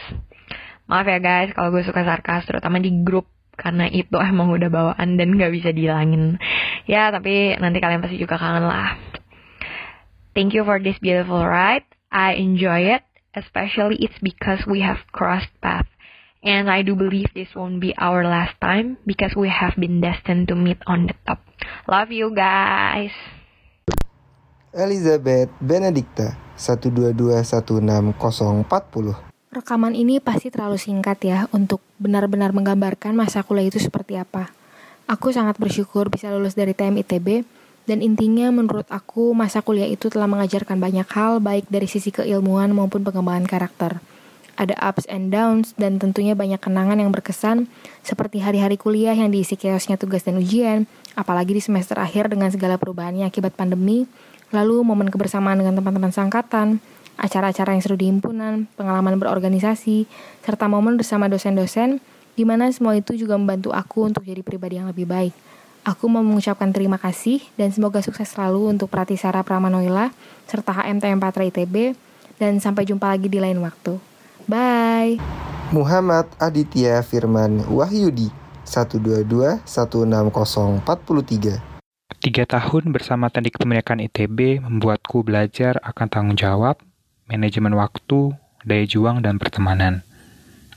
Maaf 0.87 1.07
ya 1.07 1.19
guys 1.19 1.51
kalau 1.51 1.75
gue 1.75 1.83
suka 1.83 2.07
sarkas, 2.07 2.47
terutama 2.47 2.79
di 2.79 3.03
grup 3.03 3.27
karena 3.59 3.91
itu 3.91 4.15
emang 4.15 4.49
udah 4.55 4.69
bawaan 4.71 5.19
dan 5.19 5.35
gak 5.35 5.51
bisa 5.51 5.75
dihilangin. 5.75 6.39
Ya, 6.87 7.11
tapi 7.11 7.59
nanti 7.59 7.83
kalian 7.83 7.99
pasti 7.99 8.15
juga 8.15 8.39
kangen 8.39 8.65
lah. 8.65 8.95
Thank 10.31 10.55
you 10.55 10.63
for 10.63 10.79
this 10.79 10.95
beautiful 11.03 11.43
ride. 11.43 11.83
I 12.11 12.39
enjoy 12.39 12.95
it, 12.95 13.03
especially 13.35 13.99
it's 13.99 14.19
because 14.23 14.63
we 14.63 14.79
have 14.83 15.03
crossed 15.11 15.51
paths 15.59 15.91
And 16.41 16.73
I 16.73 16.81
do 16.81 16.97
believe 16.97 17.29
this 17.37 17.53
won't 17.53 17.77
be 17.77 17.93
our 18.01 18.25
last 18.25 18.57
time 18.57 18.97
because 19.05 19.37
we 19.37 19.45
have 19.45 19.77
been 19.77 20.01
destined 20.01 20.49
to 20.49 20.57
meet 20.57 20.81
on 20.89 21.05
the 21.05 21.13
top. 21.21 21.37
Love 21.85 22.09
you 22.09 22.33
guys. 22.33 23.13
Elizabeth 24.73 25.53
Benedicta 25.61 26.33
1221640 26.57 28.17
Rekaman 29.53 29.93
ini 29.93 30.17
pasti 30.17 30.49
terlalu 30.49 30.81
singkat 30.81 31.21
ya 31.21 31.45
untuk 31.53 31.77
benar-benar 32.01 32.57
menggambarkan 32.57 33.13
masa 33.13 33.45
kuliah 33.45 33.69
itu 33.69 33.77
seperti 33.77 34.17
apa. 34.17 34.49
Aku 35.05 35.29
sangat 35.29 35.61
bersyukur 35.61 36.09
bisa 36.09 36.33
lulus 36.33 36.57
dari 36.57 36.73
TM 36.73 37.05
ITB 37.05 37.45
dan 37.85 38.01
intinya 38.01 38.49
menurut 38.49 38.89
aku 38.89 39.37
masa 39.37 39.61
kuliah 39.61 39.85
itu 39.85 40.09
telah 40.09 40.25
mengajarkan 40.25 40.81
banyak 40.81 41.05
hal 41.05 41.37
baik 41.37 41.69
dari 41.69 41.85
sisi 41.85 42.09
keilmuan 42.09 42.73
maupun 42.73 43.05
pengembangan 43.05 43.45
karakter 43.45 44.01
ada 44.59 44.75
ups 44.79 45.07
and 45.07 45.31
downs, 45.31 45.75
dan 45.79 45.99
tentunya 45.99 46.35
banyak 46.35 46.59
kenangan 46.59 46.99
yang 46.99 47.11
berkesan, 47.11 47.71
seperti 48.01 48.43
hari-hari 48.43 48.75
kuliah 48.75 49.15
yang 49.15 49.31
diisi 49.31 49.55
chaosnya 49.55 49.95
tugas 49.95 50.23
dan 50.23 50.39
ujian, 50.39 50.89
apalagi 51.15 51.55
di 51.55 51.61
semester 51.63 51.99
akhir 51.99 52.31
dengan 52.31 52.51
segala 52.51 52.75
perubahannya 52.75 53.27
akibat 53.27 53.55
pandemi, 53.55 54.07
lalu 54.51 54.83
momen 54.83 55.07
kebersamaan 55.07 55.59
dengan 55.59 55.79
teman-teman 55.79 56.11
sangkatan, 56.11 56.83
acara-acara 57.21 57.75
yang 57.75 57.83
seru 57.83 57.95
di 57.95 58.09
himpunan, 58.09 58.67
pengalaman 58.75 59.19
berorganisasi, 59.21 60.09
serta 60.43 60.65
momen 60.65 60.97
bersama 60.97 61.29
dosen-dosen, 61.29 62.01
di 62.33 62.43
mana 62.47 62.71
semua 62.71 62.95
itu 62.95 63.13
juga 63.13 63.35
membantu 63.35 63.75
aku 63.75 64.07
untuk 64.07 64.23
jadi 64.23 64.41
pribadi 64.41 64.79
yang 64.79 64.87
lebih 64.87 65.05
baik. 65.05 65.35
Aku 65.81 66.05
mau 66.05 66.21
mengucapkan 66.21 66.69
terima 66.69 67.01
kasih 67.01 67.41
dan 67.57 67.73
semoga 67.73 68.05
sukses 68.05 68.29
selalu 68.29 68.69
untuk 68.69 68.85
Pratisara 68.85 69.41
Pramanoila 69.41 70.13
serta 70.45 70.77
HMTM 70.77 71.17
Patra 71.17 71.41
ITB 71.41 71.97
dan 72.37 72.61
sampai 72.61 72.85
jumpa 72.85 73.09
lagi 73.09 73.25
di 73.25 73.41
lain 73.41 73.57
waktu. 73.65 74.10
Bye. 74.51 75.15
Muhammad 75.71 76.27
Aditya 76.35 76.99
Firman 77.07 77.63
Wahyudi 77.71 78.27
122 78.67 79.63
16043 79.63 81.63
Tiga 82.19 82.43
tahun 82.43 82.91
bersama 82.91 83.31
Teknik 83.31 83.55
Pemindahan 83.55 84.03
ITB 84.03 84.59
membuatku 84.59 85.23
belajar 85.23 85.79
akan 85.79 86.07
tanggung 86.11 86.35
jawab, 86.35 86.83
manajemen 87.31 87.79
waktu, 87.79 88.35
daya 88.67 88.83
juang, 88.83 89.23
dan 89.23 89.39
pertemanan. 89.39 90.03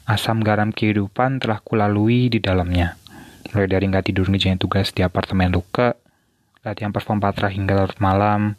Asam 0.07 0.47
garam 0.47 0.71
kehidupan 0.71 1.43
telah 1.43 1.59
kulalui 1.59 2.31
di 2.31 2.39
dalamnya. 2.39 2.95
Mulai 3.51 3.67
dari 3.67 3.91
nggak 3.91 4.07
tidur 4.07 4.31
ngejain 4.31 4.63
tugas 4.63 4.95
di 4.95 5.03
apartemen 5.03 5.51
luka, 5.51 5.99
latihan 6.63 6.95
perform 6.95 7.19
patra 7.19 7.51
hingga 7.51 7.75
larut 7.75 7.99
malam, 7.99 8.55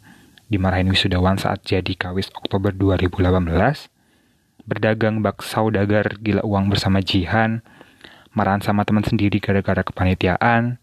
dimarahin 0.52 0.92
wisudawan 0.92 1.40
saat 1.40 1.64
jadi 1.64 1.96
kawis 1.96 2.28
Oktober 2.36 2.76
2018, 2.76 3.95
berdagang 4.66 5.22
bak 5.22 5.40
saudagar 5.46 6.18
gila 6.18 6.42
uang 6.42 6.68
bersama 6.68 6.98
Jihan, 6.98 7.62
marahan 8.34 8.60
sama 8.60 8.82
teman 8.82 9.06
sendiri 9.06 9.38
gara-gara 9.38 9.80
kepanitiaan, 9.86 10.82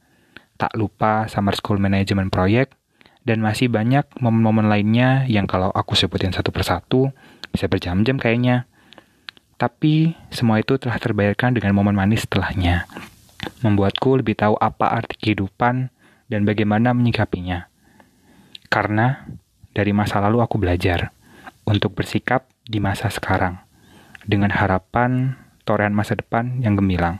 tak 0.55 0.71
lupa 0.79 1.27
summer 1.27 1.53
school 1.53 1.77
management 1.77 2.31
proyek, 2.31 2.71
dan 3.27 3.43
masih 3.43 3.67
banyak 3.67 4.07
momen-momen 4.23 4.71
lainnya 4.71 5.27
yang 5.27 5.45
kalau 5.45 5.69
aku 5.75 5.93
sebutin 5.99 6.31
satu 6.31 6.49
persatu 6.55 7.11
bisa 7.51 7.67
berjam-jam 7.67 8.15
kayaknya. 8.15 8.65
Tapi 9.59 10.17
semua 10.33 10.59
itu 10.59 10.75
telah 10.81 10.97
terbayarkan 10.97 11.55
dengan 11.55 11.77
momen 11.77 11.93
manis 11.93 12.25
setelahnya. 12.25 12.89
Membuatku 13.63 14.19
lebih 14.19 14.35
tahu 14.35 14.59
apa 14.59 14.91
arti 14.91 15.15
kehidupan 15.19 15.93
dan 16.27 16.41
bagaimana 16.43 16.91
menyikapinya. 16.91 17.71
Karena 18.67 19.23
dari 19.71 19.93
masa 19.95 20.19
lalu 20.19 20.43
aku 20.43 20.59
belajar 20.59 21.13
untuk 21.63 21.95
bersikap 21.95 22.49
di 22.67 22.83
masa 22.83 23.07
sekarang 23.07 23.62
dengan 24.23 24.51
harapan 24.51 25.35
torehan 25.67 25.95
masa 25.95 26.15
depan 26.15 26.59
yang 26.63 26.79
gemilang. 26.79 27.19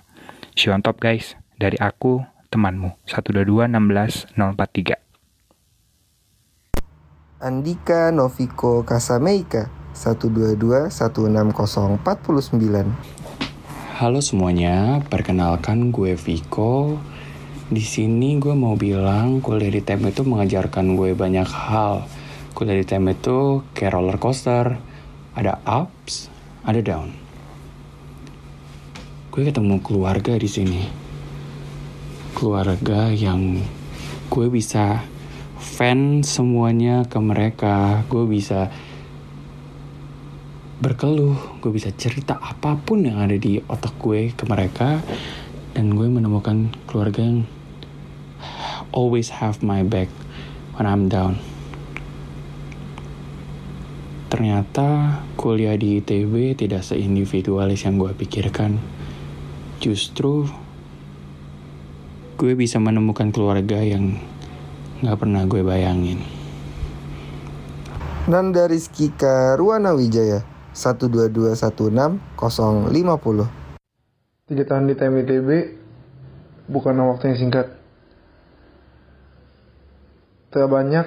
Show 0.55 0.71
on 0.75 0.83
top 0.83 0.99
guys, 0.99 1.35
dari 1.59 1.77
aku 1.79 2.23
temanmu 2.53 2.95
122 3.07 3.67
16 3.71 4.35
043. 4.37 5.03
Andika 7.43 8.07
Noviko 8.15 8.87
Kasameika 8.87 9.67
122 9.93 10.89
16049. 10.89 11.99
Halo 13.93 14.19
semuanya, 14.25 15.05
perkenalkan 15.05 15.93
gue 15.93 16.17
Viko. 16.17 16.97
Di 17.69 17.81
sini 17.81 18.41
gue 18.41 18.57
mau 18.57 18.73
bilang 18.73 19.39
kuliah 19.39 19.69
di 19.69 19.81
TEM 19.85 20.09
itu 20.09 20.25
mengajarkan 20.25 20.97
gue 20.97 21.13
banyak 21.13 21.45
hal. 21.45 22.09
Kuliah 22.57 22.79
di 22.81 22.85
TEM 22.85 23.05
itu 23.13 23.61
kayak 23.77 23.93
roller 23.97 24.17
coaster, 24.17 24.81
ada 25.37 25.61
ups, 25.65 26.32
ada 26.63 26.79
down. 26.79 27.11
Gue 29.31 29.43
ketemu 29.43 29.83
keluarga 29.83 30.39
di 30.39 30.47
sini. 30.47 30.87
Keluarga 32.33 33.11
yang 33.11 33.59
gue 34.31 34.47
bisa 34.47 35.03
fan 35.59 36.23
semuanya 36.23 37.03
ke 37.03 37.19
mereka. 37.19 38.07
Gue 38.07 38.23
bisa 38.27 38.71
berkeluh 40.83 41.63
gue 41.63 41.71
bisa 41.71 41.95
cerita 41.95 42.35
apa 42.43 42.75
pun 42.75 43.07
yang 43.07 43.23
ada 43.23 43.39
di 43.39 43.59
otak 43.67 43.99
gue 43.99 44.31
ke 44.31 44.43
mereka. 44.47 45.03
Dan 45.75 45.99
gue 45.99 46.07
menemukan 46.07 46.71
keluarga 46.87 47.25
yang 47.25 47.43
always 48.93 49.41
have 49.41 49.59
my 49.59 49.81
back 49.81 50.07
when 50.77 50.85
I'm 50.85 51.09
down 51.09 51.52
ternyata 54.33 55.21
kuliah 55.37 55.77
di 55.77 56.01
ITB 56.01 56.57
tidak 56.57 56.81
seindividualis 56.81 57.85
yang 57.85 58.01
gue 58.01 58.17
pikirkan 58.17 58.81
justru 59.77 60.49
gue 62.41 62.57
bisa 62.57 62.81
menemukan 62.81 63.29
keluarga 63.29 63.77
yang 63.77 64.17
gak 65.05 65.21
pernah 65.21 65.45
gue 65.45 65.61
bayangin. 65.61 66.17
Nanda 68.25 68.65
Rizky 68.65 69.13
Ruana 69.53 69.93
Wijaya 69.93 70.41
12216 70.73 72.33
050 72.33 72.89
Tiga 74.49 74.63
tahun 74.65 74.89
di 74.89 74.97
TMITB 74.97 75.49
bukan 76.73 77.05
waktu 77.05 77.29
yang 77.29 77.37
singkat. 77.37 77.69
Telah 80.49 80.69
banyak 80.73 81.05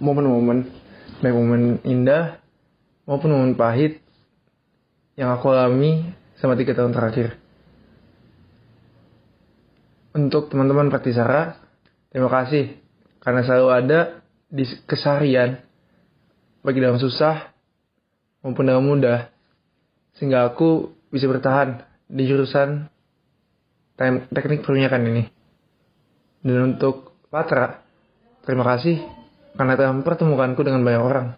momen-momen, 0.00 0.87
baik 1.18 1.34
momen 1.34 1.82
indah 1.82 2.38
maupun 3.04 3.34
momen 3.34 3.54
pahit 3.58 4.02
yang 5.18 5.34
aku 5.34 5.50
alami 5.50 6.14
selama 6.38 6.54
tiga 6.54 6.78
tahun 6.78 6.94
terakhir 6.94 7.38
untuk 10.18 10.50
teman-teman 10.50 10.90
Praktisara, 10.90 11.54
terima 12.10 12.26
kasih 12.26 12.74
karena 13.22 13.46
selalu 13.46 13.68
ada 13.70 14.00
di 14.50 14.66
keseharian 14.88 15.62
bagi 16.66 16.82
dalam 16.82 16.98
susah 16.98 17.54
maupun 18.42 18.66
dalam 18.66 18.82
mudah 18.82 19.30
sehingga 20.18 20.48
aku 20.50 20.90
bisa 21.14 21.30
bertahan 21.30 21.86
di 22.10 22.26
jurusan 22.26 22.90
teknik 24.34 24.66
perminyakan 24.66 25.06
ini. 25.06 25.24
Dan 26.42 26.74
untuk 26.74 27.14
Patra, 27.28 27.84
terima 28.42 28.64
kasih 28.64 29.17
karena 29.58 29.74
telah 29.74 29.90
mempertemukanku 29.90 30.62
dengan 30.62 30.86
banyak 30.86 31.02
orang. 31.02 31.34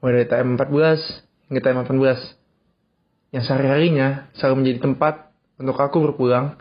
Mulai 0.00 0.24
dari 0.24 0.26
TM 0.32 0.56
14 0.56 1.52
hingga 1.52 1.60
TM 1.60 1.84
18 1.84 3.36
yang 3.36 3.44
sehari-harinya 3.44 4.32
selalu 4.32 4.64
menjadi 4.64 4.88
tempat 4.88 5.28
untuk 5.60 5.76
aku 5.76 6.00
berpulang 6.08 6.56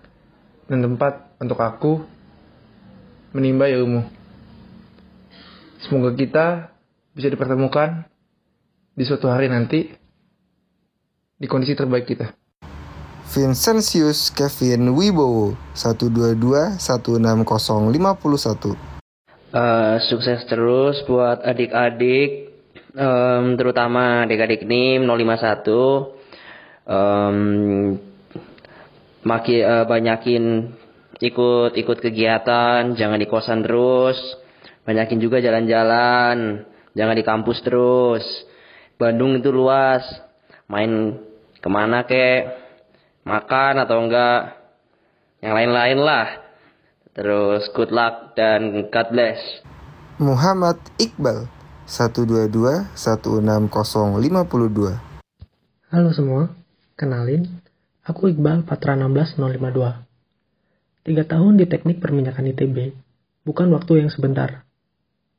dan 0.67 0.83
tempat 0.83 1.39
untuk 1.39 1.63
aku 1.63 2.03
menimba 3.31 3.71
ilmu. 3.71 4.03
Semoga 5.87 6.11
kita 6.11 6.75
bisa 7.15 7.31
dipertemukan 7.31 8.03
di 8.91 9.07
suatu 9.07 9.31
hari 9.31 9.47
nanti 9.47 9.87
di 11.37 11.45
kondisi 11.47 11.77
terbaik 11.77 12.09
kita. 12.11 12.33
Vincentius 13.31 14.33
Kevin 14.33 14.89
Wibowo 14.91 15.53
122 15.77 16.81
16051 16.81 18.86
uh, 19.57 19.97
sukses 20.05 20.45
terus 20.45 21.01
buat 21.09 21.41
adik-adik 21.41 22.53
um, 22.93 23.57
terutama 23.57 24.29
adik-adik 24.29 24.69
NIM 24.69 25.09
051 25.09 25.65
um, 26.85 27.37
makin 29.25 29.61
uh, 29.65 29.85
banyakin 29.89 30.43
ikut 31.17 31.73
ikut 31.73 31.97
kegiatan, 31.97 32.93
jangan 32.93 33.17
di 33.17 33.25
kosan 33.25 33.65
terus, 33.65 34.17
banyakin 34.85 35.17
juga 35.17 35.41
jalan-jalan, 35.41 36.65
jangan 36.93 37.15
di 37.17 37.25
kampus 37.25 37.59
terus. 37.65 38.25
Bandung 38.97 39.37
itu 39.37 39.53
luas, 39.53 40.01
main 40.65 41.21
ke 41.57 41.69
mana 41.69 42.05
kek, 42.05 42.49
makan 43.25 43.73
atau 43.85 43.97
enggak, 44.01 44.57
yang 45.41 45.53
lain-lain 45.53 45.99
lah. 46.01 46.46
Terus 47.17 47.65
good 47.73 47.89
luck 47.89 48.37
dan 48.37 48.93
God 48.93 49.07
bless. 49.09 49.41
Muhammad 50.21 50.77
Iqbal 51.01 51.49
122 51.89 52.93
16052 52.93 54.21
Halo 55.89 56.09
semua, 56.13 56.53
kenalin 56.93 57.57
Aku 58.05 58.29
Iqbal 58.29 58.61
Patra 58.69 58.93
16052. 58.93 61.09
Tiga 61.09 61.25
tahun 61.25 61.57
di 61.57 61.65
teknik 61.65 62.05
perminyakan 62.05 62.53
ITB, 62.53 62.93
bukan 63.41 63.73
waktu 63.73 64.05
yang 64.05 64.13
sebentar. 64.13 64.61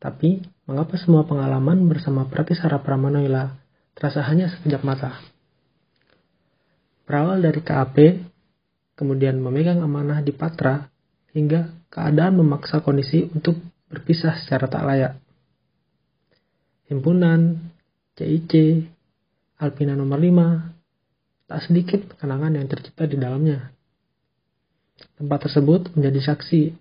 Tapi, 0.02 0.42
mengapa 0.66 0.99
semua 0.99 1.30
pengalaman 1.30 1.87
bersama 1.87 2.26
Pratisara 2.26 2.82
Pramanoila 2.82 3.54
terasa 3.94 4.26
hanya 4.26 4.50
sekejap 4.50 4.82
mata? 4.82 5.14
Berawal 7.06 7.38
dari 7.38 7.62
KAP, 7.62 8.18
kemudian 8.99 9.38
memegang 9.38 9.78
amanah 9.78 10.26
di 10.26 10.35
Patra, 10.35 10.98
hingga 11.32 11.73
keadaan 11.92 12.40
memaksa 12.40 12.80
kondisi 12.80 13.28
untuk 13.32 13.58
berpisah 13.88 14.37
secara 14.40 14.68
tak 14.68 14.85
layak. 14.85 15.12
Himpunan, 16.88 17.68
CIC, 18.16 18.85
Alpina 19.61 19.92
nomor 19.92 20.20
5, 20.20 20.78
Tak 21.49 21.64
sedikit 21.64 22.12
kenangan 22.20 22.61
yang 22.61 22.68
tercipta 22.68 23.08
di 23.08 23.16
dalamnya. 23.16 23.73
Tempat 25.16 25.49
tersebut 25.49 25.97
menjadi 25.97 26.20
saksi 26.28 26.76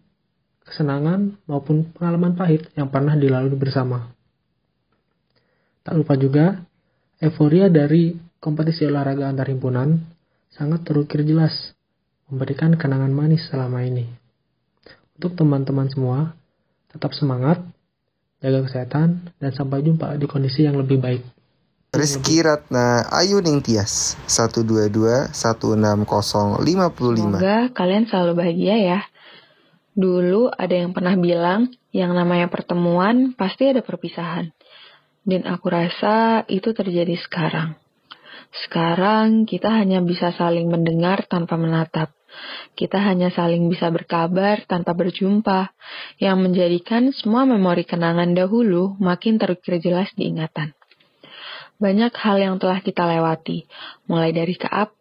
kesenangan 0.68 1.40
maupun 1.48 1.96
pengalaman 1.96 2.36
pahit 2.36 2.68
yang 2.76 2.92
pernah 2.92 3.16
dilalui 3.16 3.56
bersama. 3.56 4.12
Tak 5.88 5.96
lupa 5.96 6.20
juga, 6.20 6.68
euforia 7.24 7.72
dari 7.72 8.20
kompetisi 8.44 8.84
olahraga 8.84 9.32
antar 9.32 9.48
himpunan 9.48 10.04
sangat 10.52 10.84
terukir 10.84 11.24
jelas, 11.24 11.72
memberikan 12.28 12.76
kenangan 12.76 13.16
manis 13.16 13.48
selama 13.48 13.88
ini. 13.88 14.27
Untuk 15.18 15.34
teman-teman 15.34 15.90
semua, 15.90 16.38
tetap 16.94 17.12
semangat, 17.18 17.66
jaga 18.38 18.62
kesehatan, 18.70 19.34
dan 19.42 19.52
sampai 19.52 19.82
jumpa 19.82 20.14
di 20.22 20.30
kondisi 20.30 20.64
yang 20.64 20.78
lebih 20.78 21.02
baik. 21.02 21.26
Rizky 21.98 22.46
Ratna 22.46 23.10
Ayu 23.10 23.42
Ningtyas 23.42 24.20
122 24.30 25.32
16055 25.34 26.62
Semoga 26.62 27.72
kalian 27.72 28.04
selalu 28.12 28.32
bahagia 28.36 28.76
ya 28.76 29.00
Dulu 29.98 30.54
ada 30.54 30.78
yang 30.78 30.94
pernah 30.94 31.18
bilang, 31.18 31.74
yang 31.90 32.14
namanya 32.14 32.54
pertemuan 32.54 33.34
pasti 33.34 33.74
ada 33.74 33.82
perpisahan. 33.82 34.54
Dan 35.26 35.50
aku 35.50 35.74
rasa 35.74 36.46
itu 36.46 36.70
terjadi 36.70 37.18
sekarang. 37.18 37.74
Sekarang 38.54 39.50
kita 39.50 39.74
hanya 39.74 39.98
bisa 40.06 40.30
saling 40.38 40.70
mendengar 40.70 41.26
tanpa 41.26 41.58
menatap. 41.58 42.14
Kita 42.78 43.02
hanya 43.02 43.34
saling 43.34 43.70
bisa 43.72 43.90
berkabar 43.90 44.64
tanpa 44.70 44.94
berjumpa, 44.94 45.74
yang 46.22 46.42
menjadikan 46.42 47.10
semua 47.16 47.46
memori 47.46 47.84
kenangan 47.84 48.34
dahulu 48.38 48.98
makin 49.02 49.42
terukir 49.42 49.82
jelas 49.82 50.12
di 50.14 50.30
ingatan. 50.30 50.78
Banyak 51.78 52.10
hal 52.10 52.42
yang 52.42 52.56
telah 52.58 52.82
kita 52.82 53.06
lewati, 53.06 53.70
mulai 54.10 54.34
dari 54.34 54.58
KAP, 54.58 54.98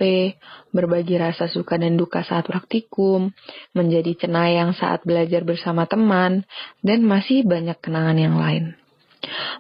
berbagi 0.76 1.16
rasa 1.16 1.48
suka 1.48 1.80
dan 1.80 1.96
duka 1.96 2.20
saat 2.20 2.44
praktikum, 2.44 3.32
menjadi 3.72 4.12
cenayang 4.28 4.76
saat 4.76 5.00
belajar 5.08 5.40
bersama 5.40 5.88
teman, 5.88 6.44
dan 6.84 7.00
masih 7.00 7.48
banyak 7.48 7.80
kenangan 7.80 8.20
yang 8.20 8.36
lain. 8.36 8.76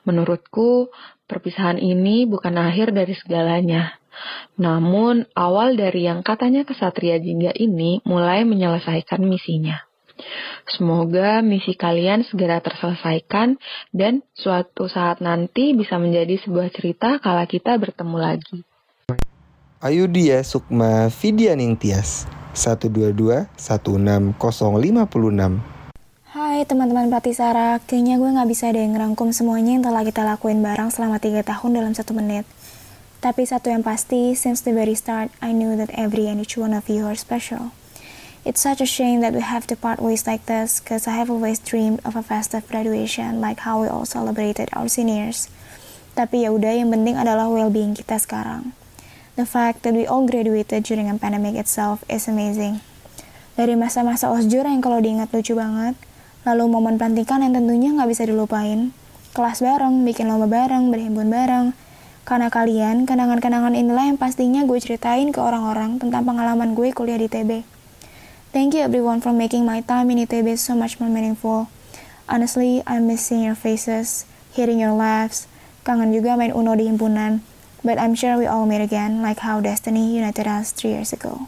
Menurutku, 0.04 0.92
perpisahan 1.24 1.80
ini 1.80 2.28
bukan 2.28 2.52
akhir 2.60 2.92
dari 2.92 3.16
segalanya. 3.16 3.96
Namun, 4.56 5.28
awal 5.36 5.76
dari 5.76 6.08
yang 6.08 6.24
katanya 6.24 6.64
kesatria 6.64 7.20
jingga 7.20 7.52
ini 7.56 8.00
mulai 8.04 8.44
menyelesaikan 8.48 9.20
misinya. 9.24 9.86
Semoga 10.66 11.44
misi 11.44 11.76
kalian 11.76 12.24
segera 12.24 12.58
terselesaikan 12.64 13.60
dan 13.92 14.24
suatu 14.32 14.88
saat 14.88 15.20
nanti 15.20 15.76
bisa 15.76 16.00
menjadi 16.00 16.40
sebuah 16.40 16.72
cerita 16.72 17.20
kala 17.20 17.44
kita 17.44 17.76
bertemu 17.76 18.16
lagi. 18.16 18.64
Ayu 19.84 20.08
dia 20.08 20.40
Sukma 20.40 21.12
Vidianing 21.12 21.76
Tias 21.76 22.24
122 22.56 23.44
16056 23.60 24.40
Hai 26.36 26.64
teman-teman 26.64 27.12
Pratisara, 27.12 27.76
kayaknya 27.84 28.16
gue 28.16 28.32
gak 28.32 28.48
bisa 28.48 28.72
deh 28.72 28.88
ngerangkum 28.88 29.36
semuanya 29.36 29.76
yang 29.76 29.84
telah 29.84 30.00
kita 30.00 30.24
lakuin 30.24 30.64
bareng 30.64 30.88
selama 30.88 31.20
3 31.20 31.44
tahun 31.44 31.70
dalam 31.76 31.92
satu 31.92 32.16
menit. 32.16 32.48
Tapi 33.26 33.42
satu 33.42 33.74
yang 33.74 33.82
pasti, 33.82 34.38
since 34.38 34.62
the 34.62 34.70
very 34.70 34.94
start, 34.94 35.34
I 35.42 35.50
knew 35.50 35.74
that 35.74 35.90
every 35.90 36.30
and 36.30 36.38
each 36.38 36.54
one 36.54 36.70
of 36.70 36.86
you 36.86 37.10
are 37.10 37.18
special. 37.18 37.74
It's 38.46 38.62
such 38.62 38.78
a 38.78 38.86
shame 38.86 39.18
that 39.26 39.34
we 39.34 39.42
have 39.42 39.66
to 39.66 39.74
part 39.74 39.98
ways 39.98 40.30
like 40.30 40.46
this 40.46 40.78
because 40.78 41.10
I 41.10 41.18
have 41.18 41.26
always 41.26 41.58
dreamed 41.58 41.98
of 42.06 42.14
a 42.14 42.22
festive 42.22 42.62
graduation 42.70 43.42
like 43.42 43.66
how 43.66 43.82
we 43.82 43.90
all 43.90 44.06
celebrated 44.06 44.70
our 44.78 44.86
seniors. 44.86 45.50
Tapi 46.14 46.46
ya 46.46 46.54
udah 46.54 46.70
yang 46.70 46.94
penting 46.94 47.18
adalah 47.18 47.50
well-being 47.50 47.98
kita 47.98 48.14
sekarang. 48.14 48.70
The 49.34 49.42
fact 49.42 49.82
that 49.82 49.98
we 49.98 50.06
all 50.06 50.22
graduated 50.22 50.86
during 50.86 51.10
a 51.10 51.18
pandemic 51.18 51.58
itself 51.58 52.06
is 52.06 52.30
amazing. 52.30 52.78
Dari 53.58 53.74
masa-masa 53.74 54.30
osjur 54.30 54.70
yang 54.70 54.78
kalau 54.78 55.02
diingat 55.02 55.34
lucu 55.34 55.58
banget, 55.58 55.98
lalu 56.46 56.70
momen 56.70 56.94
pelantikan 56.94 57.42
yang 57.42 57.58
tentunya 57.58 57.90
nggak 57.90 58.06
bisa 58.06 58.22
dilupain, 58.22 58.94
kelas 59.34 59.66
bareng, 59.66 60.06
bikin 60.06 60.30
lomba 60.30 60.46
bareng, 60.46 60.94
berhimpun 60.94 61.26
bareng, 61.26 61.74
karena 62.26 62.50
kalian, 62.50 63.06
kenangan-kenangan 63.06 63.78
inilah 63.78 64.10
yang 64.10 64.18
pastinya 64.18 64.66
gue 64.66 64.82
ceritain 64.82 65.30
ke 65.30 65.38
orang-orang 65.38 66.02
tentang 66.02 66.26
pengalaman 66.26 66.74
gue 66.74 66.90
kuliah 66.90 67.22
di 67.22 67.30
TB. 67.30 67.62
Thank 68.50 68.74
you 68.74 68.82
everyone 68.82 69.22
for 69.22 69.30
making 69.30 69.62
my 69.62 69.78
time 69.78 70.10
in 70.10 70.18
ITB 70.26 70.58
so 70.58 70.74
much 70.74 70.98
more 70.98 71.06
meaningful. 71.06 71.70
Honestly, 72.26 72.82
I'm 72.82 73.06
missing 73.06 73.46
your 73.46 73.54
faces, 73.54 74.26
hearing 74.58 74.82
your 74.82 74.98
laughs, 74.98 75.46
kangen 75.86 76.10
juga 76.10 76.34
main 76.34 76.50
Uno 76.50 76.74
di 76.74 76.90
himpunan. 76.90 77.46
But 77.86 78.02
I'm 78.02 78.18
sure 78.18 78.34
we 78.34 78.50
all 78.50 78.66
meet 78.66 78.82
again, 78.82 79.22
like 79.22 79.46
how 79.46 79.62
destiny 79.62 80.18
united 80.18 80.50
us 80.50 80.74
three 80.74 80.98
years 80.98 81.14
ago. 81.14 81.46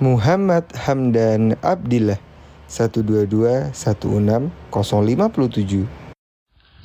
Muhammad 0.00 0.64
Hamdan 0.88 1.60
Abdillah 1.60 2.16
122 2.72 3.76
16 3.76 4.48
057 4.72 6.03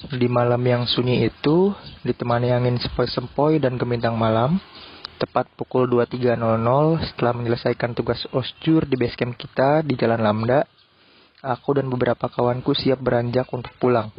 Di 0.08 0.32
malam 0.32 0.64
yang 0.64 0.88
sunyi 0.88 1.28
itu, 1.28 1.76
ditemani 2.08 2.56
angin 2.56 2.80
sepoi-sepoi 2.80 3.60
dan 3.60 3.76
gemintang 3.76 4.16
malam, 4.16 4.56
Tepat 5.20 5.52
pukul 5.52 5.84
23.00 5.92 6.40
setelah 7.12 7.36
menyelesaikan 7.36 7.92
tugas 7.92 8.24
osjur 8.32 8.88
di 8.88 8.96
basecamp 8.96 9.36
kita 9.36 9.84
di 9.84 10.00
Jalan 10.00 10.24
Lambda, 10.24 10.64
aku 11.44 11.76
dan 11.76 11.92
beberapa 11.92 12.32
kawanku 12.32 12.72
siap 12.72 13.04
beranjak 13.04 13.52
untuk 13.52 13.76
pulang. 13.84 14.16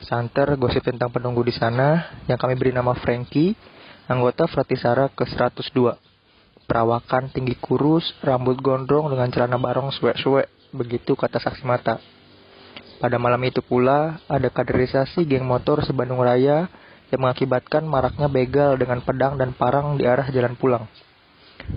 Santer 0.00 0.56
gosip 0.56 0.88
tentang 0.88 1.12
penunggu 1.12 1.44
di 1.44 1.52
sana 1.52 2.16
yang 2.24 2.40
kami 2.40 2.56
beri 2.56 2.72
nama 2.72 2.96
Frankie, 2.96 3.52
anggota 4.08 4.48
Fratisara 4.48 5.12
ke-102. 5.12 5.76
Perawakan 6.64 7.28
tinggi 7.28 7.52
kurus, 7.60 8.16
rambut 8.24 8.56
gondrong 8.64 9.12
dengan 9.12 9.28
celana 9.28 9.60
barong 9.60 9.92
suwek-suwek, 10.00 10.72
begitu 10.72 11.12
kata 11.12 11.44
saksi 11.44 11.68
mata. 11.68 12.00
Pada 12.96 13.20
malam 13.20 13.44
itu 13.44 13.60
pula, 13.60 14.24
ada 14.24 14.48
kaderisasi 14.48 15.28
geng 15.28 15.44
motor 15.44 15.84
sebandung 15.84 16.24
raya 16.24 16.64
yang 17.12 17.20
mengakibatkan 17.20 17.84
maraknya 17.84 18.24
begal 18.24 18.72
dengan 18.80 19.04
pedang 19.04 19.36
dan 19.36 19.52
parang 19.52 20.00
di 20.00 20.08
arah 20.08 20.32
jalan 20.32 20.56
pulang. 20.56 20.88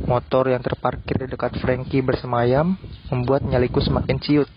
Motor 0.07 0.55
yang 0.55 0.63
terparkir 0.63 1.19
di 1.19 1.27
dekat 1.27 1.59
Frankie 1.59 1.99
bersemayam 1.99 2.79
membuat 3.11 3.43
nyaliku 3.43 3.83
semakin 3.83 4.15
ciut. 4.21 4.49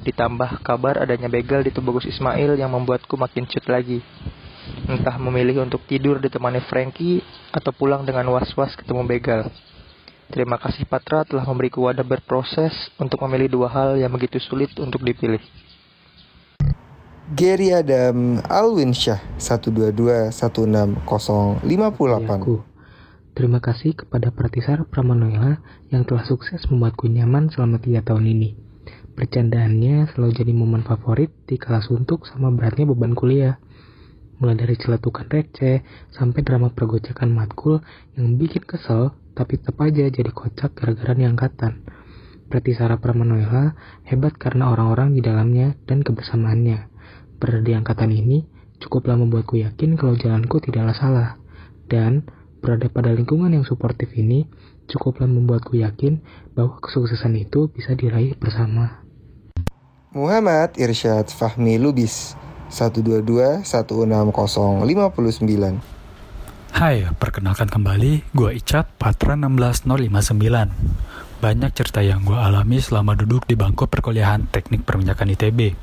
Ditambah 0.00 0.64
kabar 0.64 1.04
adanya 1.04 1.28
begal 1.28 1.60
di 1.60 1.68
tubuh 1.68 2.00
Gus 2.00 2.08
Ismail 2.08 2.56
yang 2.56 2.72
membuatku 2.72 3.12
makin 3.20 3.44
ciut 3.44 3.68
lagi. 3.68 4.00
Entah 4.88 5.20
memilih 5.20 5.60
untuk 5.60 5.84
tidur 5.84 6.16
ditemani 6.16 6.64
Frankie 6.72 7.20
atau 7.52 7.68
pulang 7.76 8.08
dengan 8.08 8.24
was-was 8.32 8.72
ketemu 8.80 9.04
begal. 9.04 9.40
Terima 10.32 10.56
kasih 10.56 10.88
Patra 10.88 11.28
telah 11.28 11.44
memberiku 11.44 11.84
wadah 11.84 12.06
berproses 12.06 12.72
untuk 12.96 13.20
memilih 13.28 13.52
dua 13.52 13.68
hal 13.68 14.00
yang 14.00 14.08
begitu 14.08 14.40
sulit 14.40 14.72
untuk 14.80 15.04
dipilih. 15.04 15.44
Gary 17.30 17.70
Adam 17.70 18.42
Alwinsyah 18.50 19.38
122-16058 19.38 21.06
Terima 23.38 23.62
kasih 23.62 23.94
kepada 23.94 24.34
Pratisar 24.34 24.82
Pramanoela 24.90 25.62
yang 25.94 26.02
telah 26.02 26.26
sukses 26.26 26.66
membuatku 26.66 27.06
nyaman 27.06 27.46
selama 27.54 27.78
tiga 27.78 28.02
tahun 28.02 28.26
ini. 28.26 28.58
Percandaannya 29.14 30.10
selalu 30.10 30.34
jadi 30.34 30.50
momen 30.50 30.82
favorit 30.82 31.30
di 31.46 31.62
kala 31.62 31.78
suntuk 31.78 32.26
sama 32.26 32.50
beratnya 32.50 32.90
beban 32.90 33.14
kuliah. 33.14 33.62
Mulai 34.42 34.58
dari 34.58 34.74
celetukan 34.74 35.30
receh 35.30 35.86
sampai 36.10 36.42
drama 36.42 36.74
pergocakan 36.74 37.30
matkul 37.30 37.86
yang 38.18 38.34
bikin 38.34 38.66
kesel 38.66 39.14
tapi 39.38 39.62
tetap 39.62 39.78
aja 39.78 40.10
jadi 40.10 40.34
kocak 40.34 40.74
gara-gara 40.74 41.14
angkatan. 41.22 41.86
Pratisara 42.50 42.98
Pramanoela 42.98 43.78
hebat 44.10 44.34
karena 44.34 44.74
orang-orang 44.74 45.14
di 45.14 45.22
dalamnya 45.22 45.78
dan 45.86 46.02
kebersamaannya 46.02 46.91
berada 47.42 47.66
di 47.66 47.74
angkatan 47.74 48.14
ini 48.14 48.46
cukuplah 48.78 49.18
membuatku 49.18 49.58
yakin 49.58 49.98
kalau 49.98 50.14
jalanku 50.14 50.62
tidaklah 50.62 50.94
salah. 50.94 51.42
Dan 51.90 52.22
berada 52.62 52.86
pada 52.86 53.10
lingkungan 53.10 53.50
yang 53.50 53.66
suportif 53.66 54.14
ini 54.14 54.46
cukuplah 54.86 55.26
membuatku 55.26 55.74
yakin 55.74 56.22
bahwa 56.54 56.78
kesuksesan 56.78 57.34
itu 57.34 57.66
bisa 57.74 57.98
diraih 57.98 58.38
bersama. 58.38 59.02
Muhammad 60.14 60.78
Irsyad 60.78 61.34
Fahmi 61.34 61.82
Lubis 61.82 62.38
122 62.70 63.66
16059 63.66 64.86
Hai, 66.72 67.04
perkenalkan 67.20 67.68
kembali, 67.68 68.32
gue 68.32 68.50
Icat, 68.56 68.96
Patra 68.96 69.36
16059. 69.36 71.44
Banyak 71.44 71.70
cerita 71.76 72.00
yang 72.00 72.24
gue 72.24 72.38
alami 72.38 72.80
selama 72.80 73.12
duduk 73.12 73.44
di 73.44 73.60
bangku 73.60 73.84
perkuliahan 73.90 74.48
teknik 74.48 74.88
perminyakan 74.88 75.36
ITB 75.36 75.76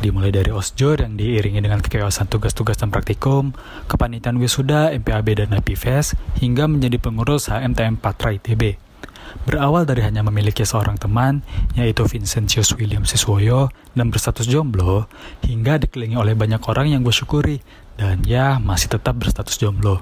dimulai 0.00 0.32
dari 0.32 0.52
osjur 0.52 1.00
yang 1.00 1.16
diiringi 1.16 1.60
dengan 1.60 1.80
kekeosan 1.80 2.28
tugas-tugas 2.28 2.76
dan 2.76 2.92
praktikum, 2.92 3.56
kepanitiaan 3.88 4.36
wisuda, 4.36 4.92
MPAB 4.96 5.46
dan 5.46 5.56
IPFES, 5.56 6.18
hingga 6.40 6.68
menjadi 6.68 7.00
pengurus 7.00 7.48
HMTM 7.48 8.00
Patra 8.00 8.36
ITB. 8.36 8.76
Berawal 9.44 9.84
dari 9.84 10.02
hanya 10.02 10.24
memiliki 10.24 10.62
seorang 10.64 10.96
teman, 10.96 11.44
yaitu 11.76 12.02
Vincentius 12.08 12.72
William 12.74 13.04
Siswoyo, 13.04 13.68
dan 13.92 14.08
berstatus 14.08 14.48
jomblo, 14.48 15.06
hingga 15.44 15.78
dikelilingi 15.82 16.16
oleh 16.16 16.34
banyak 16.34 16.62
orang 16.66 16.90
yang 16.90 17.04
gue 17.04 17.12
syukuri, 17.12 17.60
dan 18.00 18.24
ya 18.24 18.58
masih 18.58 18.90
tetap 18.90 19.18
berstatus 19.18 19.58
jomblo. 19.60 20.00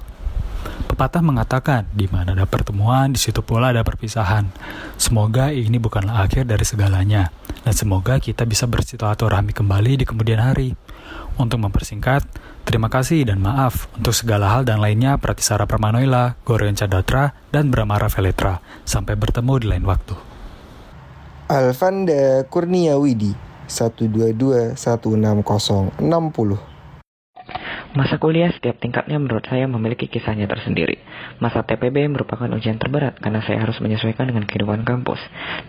Pepatah 0.85 1.21
mengatakan, 1.21 1.85
di 1.93 2.09
mana 2.09 2.33
ada 2.33 2.49
pertemuan, 2.49 3.13
di 3.13 3.19
situ 3.21 3.45
pula 3.45 3.69
ada 3.69 3.85
perpisahan. 3.85 4.49
Semoga 4.97 5.53
ini 5.53 5.77
bukanlah 5.77 6.25
akhir 6.25 6.49
dari 6.49 6.65
segalanya, 6.65 7.29
dan 7.65 7.73
semoga 7.73 8.21
kita 8.21 8.45
bisa 8.45 8.69
bersilaturahmi 8.69 9.49
kembali 9.49 9.97
di 9.97 10.05
kemudian 10.05 10.37
hari. 10.37 10.77
Untuk 11.35 11.59
mempersingkat, 11.59 12.21
terima 12.63 12.87
kasih 12.93 13.25
dan 13.25 13.41
maaf 13.41 13.89
untuk 13.97 14.13
segala 14.13 14.53
hal 14.53 14.63
dan 14.63 14.77
lainnya 14.77 15.17
Pratisara 15.17 15.65
Permanoila, 15.65 16.37
Goreon 16.45 16.77
Cadatra, 16.77 17.33
dan 17.49 17.73
Bramara 17.73 18.07
Veletra. 18.07 18.61
Sampai 18.85 19.17
bertemu 19.17 19.53
di 19.59 19.65
lain 19.65 19.83
waktu. 19.89 20.13
Alvanda 21.49 22.45
Kurnia 22.47 23.01
Widi 23.01 23.33
122 23.67 24.77
16060 24.77 26.74
Masa 27.95 28.19
kuliah 28.19 28.51
setiap 28.51 28.75
tingkatnya 28.83 29.15
menurut 29.15 29.47
saya 29.47 29.71
memiliki 29.71 30.11
kisahnya 30.11 30.51
tersendiri. 30.51 30.99
Masa 31.39 31.63
TPB 31.63 32.11
merupakan 32.11 32.51
ujian 32.51 32.75
terberat 32.75 33.15
karena 33.23 33.39
saya 33.39 33.63
harus 33.63 33.79
menyesuaikan 33.79 34.27
dengan 34.27 34.43
kehidupan 34.43 34.83
kampus. 34.83 35.15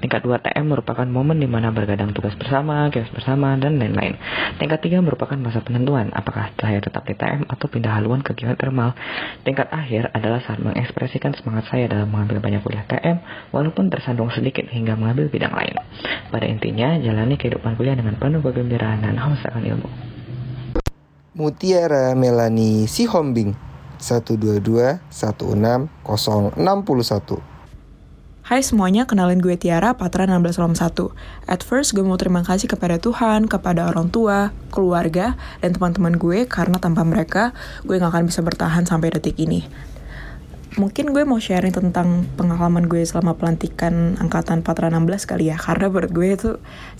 Tingkat 0.03 0.27
2 0.27 0.35
TM 0.43 0.67
merupakan 0.67 1.07
momen 1.07 1.39
di 1.39 1.47
mana 1.47 1.71
bergadang 1.71 2.11
tugas 2.11 2.35
bersama, 2.35 2.91
kios 2.91 3.07
bersama, 3.15 3.55
dan 3.63 3.79
lain-lain. 3.79 4.19
Tingkat 4.59 4.83
3 4.83 5.07
merupakan 5.07 5.39
masa 5.39 5.63
penentuan 5.63 6.11
apakah 6.11 6.51
saya 6.59 6.83
tetap 6.83 7.07
di 7.07 7.15
TM 7.15 7.47
atau 7.47 7.71
pindah 7.71 7.95
haluan 7.95 8.27
ke 8.27 8.35
geothermal. 8.35 8.99
Tingkat 9.47 9.71
akhir 9.71 10.11
adalah 10.11 10.43
saat 10.43 10.59
mengekspresikan 10.59 11.31
semangat 11.39 11.71
saya 11.71 11.87
dalam 11.87 12.11
mengambil 12.11 12.43
banyak 12.43 12.59
kuliah 12.67 12.83
TM 12.91 13.23
walaupun 13.55 13.87
tersandung 13.87 14.35
sedikit 14.35 14.67
hingga 14.67 14.99
mengambil 14.99 15.31
bidang 15.31 15.55
lain. 15.55 15.79
Pada 16.35 16.47
intinya, 16.51 16.99
jalani 16.99 17.39
kehidupan 17.39 17.79
kuliah 17.79 17.95
dengan 17.95 18.19
penuh 18.19 18.43
kegembiraan 18.43 19.07
dan 19.07 19.15
haus 19.15 19.39
akan 19.47 19.63
ilmu. 19.63 20.16
Mutiara 21.37 22.17
Melani 22.17 22.89
Sihombing 22.89 23.53
122 24.01 25.05
16 25.13 25.53
061. 25.53 27.45
Hai 28.41 28.65
semuanya, 28.65 29.05
kenalin 29.05 29.45
gue 29.45 29.53
Tiara, 29.61 29.93
Patra 30.01 30.25
1601. 30.25 31.13
At 31.45 31.61
first, 31.61 31.93
gue 31.93 32.01
mau 32.01 32.17
terima 32.17 32.41
kasih 32.41 32.73
kepada 32.73 32.97
Tuhan, 32.97 33.53
kepada 33.53 33.85
orang 33.85 34.09
tua, 34.09 34.57
keluarga, 34.73 35.37
dan 35.61 35.77
teman-teman 35.77 36.17
gue, 36.17 36.49
karena 36.49 36.81
tanpa 36.81 37.05
mereka, 37.05 37.53
gue 37.85 38.01
gak 38.01 38.17
akan 38.17 38.33
bisa 38.33 38.41
bertahan 38.41 38.89
sampai 38.89 39.13
detik 39.13 39.37
ini 39.37 39.69
mungkin 40.77 41.17
gue 41.17 41.25
mau 41.25 41.41
sharing 41.41 41.73
tentang 41.73 42.29
pengalaman 42.37 42.85
gue 42.85 43.01
selama 43.01 43.33
pelantikan 43.33 44.21
angkatan 44.21 44.61
Patra 44.61 44.93
16 44.93 45.25
kali 45.25 45.49
ya. 45.49 45.57
Karena 45.57 45.89
menurut 45.89 46.13
gue 46.13 46.29
itu 46.37 46.51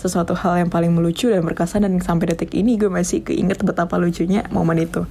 sesuatu 0.01 0.33
hal 0.33 0.65
yang 0.65 0.71
paling 0.73 0.97
melucu 0.97 1.29
dan 1.29 1.45
berkesan. 1.45 1.85
Dan 1.85 2.01
sampai 2.01 2.33
detik 2.33 2.57
ini 2.57 2.81
gue 2.81 2.89
masih 2.89 3.21
keinget 3.21 3.61
betapa 3.61 4.01
lucunya 4.01 4.49
momen 4.49 4.81
itu. 4.81 5.05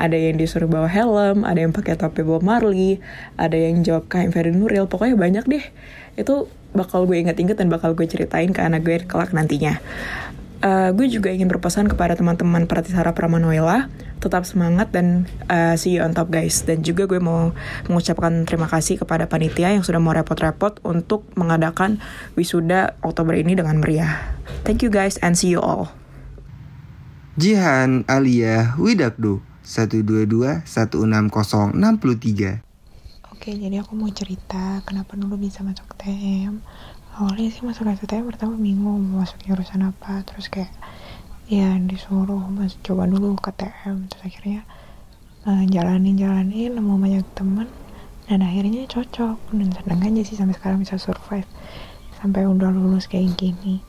Ada 0.00 0.16
yang 0.16 0.40
disuruh 0.40 0.68
bawa 0.68 0.88
helm 0.88 1.44
ada 1.44 1.60
yang 1.60 1.76
pakai 1.76 2.00
topi 2.00 2.24
Bob 2.24 2.40
Marley 2.40 2.98
ada 3.36 3.54
yang 3.54 3.84
jawab 3.84 4.08
KM 4.08 4.32
Ferry 4.32 4.52
Nuril. 4.56 4.88
Pokoknya 4.88 5.20
banyak 5.20 5.44
deh. 5.44 5.64
Itu 6.16 6.48
bakal 6.72 7.04
gue 7.04 7.20
inget-inget 7.20 7.56
dan 7.56 7.68
bakal 7.68 7.92
gue 7.92 8.08
ceritain 8.08 8.52
ke 8.52 8.60
anak 8.60 8.84
gue 8.84 9.00
kelak 9.08 9.32
nantinya 9.32 9.80
uh, 10.62 10.90
gue 10.92 11.08
juga 11.08 11.32
ingin 11.32 11.48
berpesan 11.48 11.88
kepada 11.90 12.16
teman-teman 12.16 12.66
Pratisara 12.68 13.12
Pramanoela 13.12 13.88
tetap 14.16 14.48
semangat 14.48 14.88
dan 14.92 15.28
uh, 15.52 15.76
see 15.76 15.98
you 15.98 16.04
on 16.04 16.14
top 16.16 16.30
guys. 16.32 16.64
Dan 16.64 16.82
juga 16.84 17.04
gue 17.04 17.20
mau 17.20 17.52
mengucapkan 17.90 18.46
terima 18.48 18.68
kasih 18.68 18.98
kepada 19.00 19.28
panitia 19.28 19.72
yang 19.72 19.84
sudah 19.84 20.00
mau 20.00 20.14
repot-repot 20.16 20.80
untuk 20.86 21.24
mengadakan 21.36 22.00
wisuda 22.38 22.96
Oktober 23.04 23.34
ini 23.36 23.54
dengan 23.56 23.80
meriah. 23.80 24.34
Thank 24.64 24.82
you 24.84 24.90
guys 24.92 25.18
and 25.20 25.36
see 25.36 25.50
you 25.52 25.60
all. 25.60 25.92
Jihan 27.36 28.08
Alia 28.08 28.72
Widakdo 28.80 29.44
122 29.60 30.64
16063 30.64 32.64
Oke, 33.36 33.52
jadi 33.52 33.84
aku 33.84 33.92
mau 33.92 34.08
cerita 34.08 34.80
kenapa 34.88 35.12
dulu 35.12 35.36
bisa 35.36 35.60
masuk 35.60 35.92
TM 36.00 36.64
awalnya 37.16 37.48
sih 37.48 37.64
masuk 37.64 37.88
STM 37.88 38.28
pertama 38.28 38.60
bingung 38.60 39.00
mau 39.00 39.24
masuk 39.24 39.40
jurusan 39.48 39.88
apa. 39.88 40.20
Terus 40.28 40.52
kayak 40.52 40.72
ya 41.48 41.80
disuruh 41.80 42.44
mas 42.52 42.76
coba 42.84 43.08
dulu 43.08 43.38
ke 43.40 43.54
TM 43.54 44.10
terus 44.10 44.22
akhirnya 44.26 44.66
uh, 45.48 45.62
jalanin 45.70 46.18
jalanin 46.18 46.74
nemu 46.76 46.94
banyak 47.00 47.24
teman 47.32 47.68
dan 48.28 48.44
akhirnya 48.44 48.84
cocok. 48.84 49.40
Dan 49.56 49.72
seneng 49.72 50.00
aja 50.04 50.22
sih 50.28 50.36
sampai 50.36 50.54
sekarang 50.60 50.84
bisa 50.84 51.00
survive. 51.00 51.48
Sampai 52.20 52.44
udah 52.44 52.68
lulus 52.68 53.08
kayak 53.08 53.32
gini. 53.40 53.80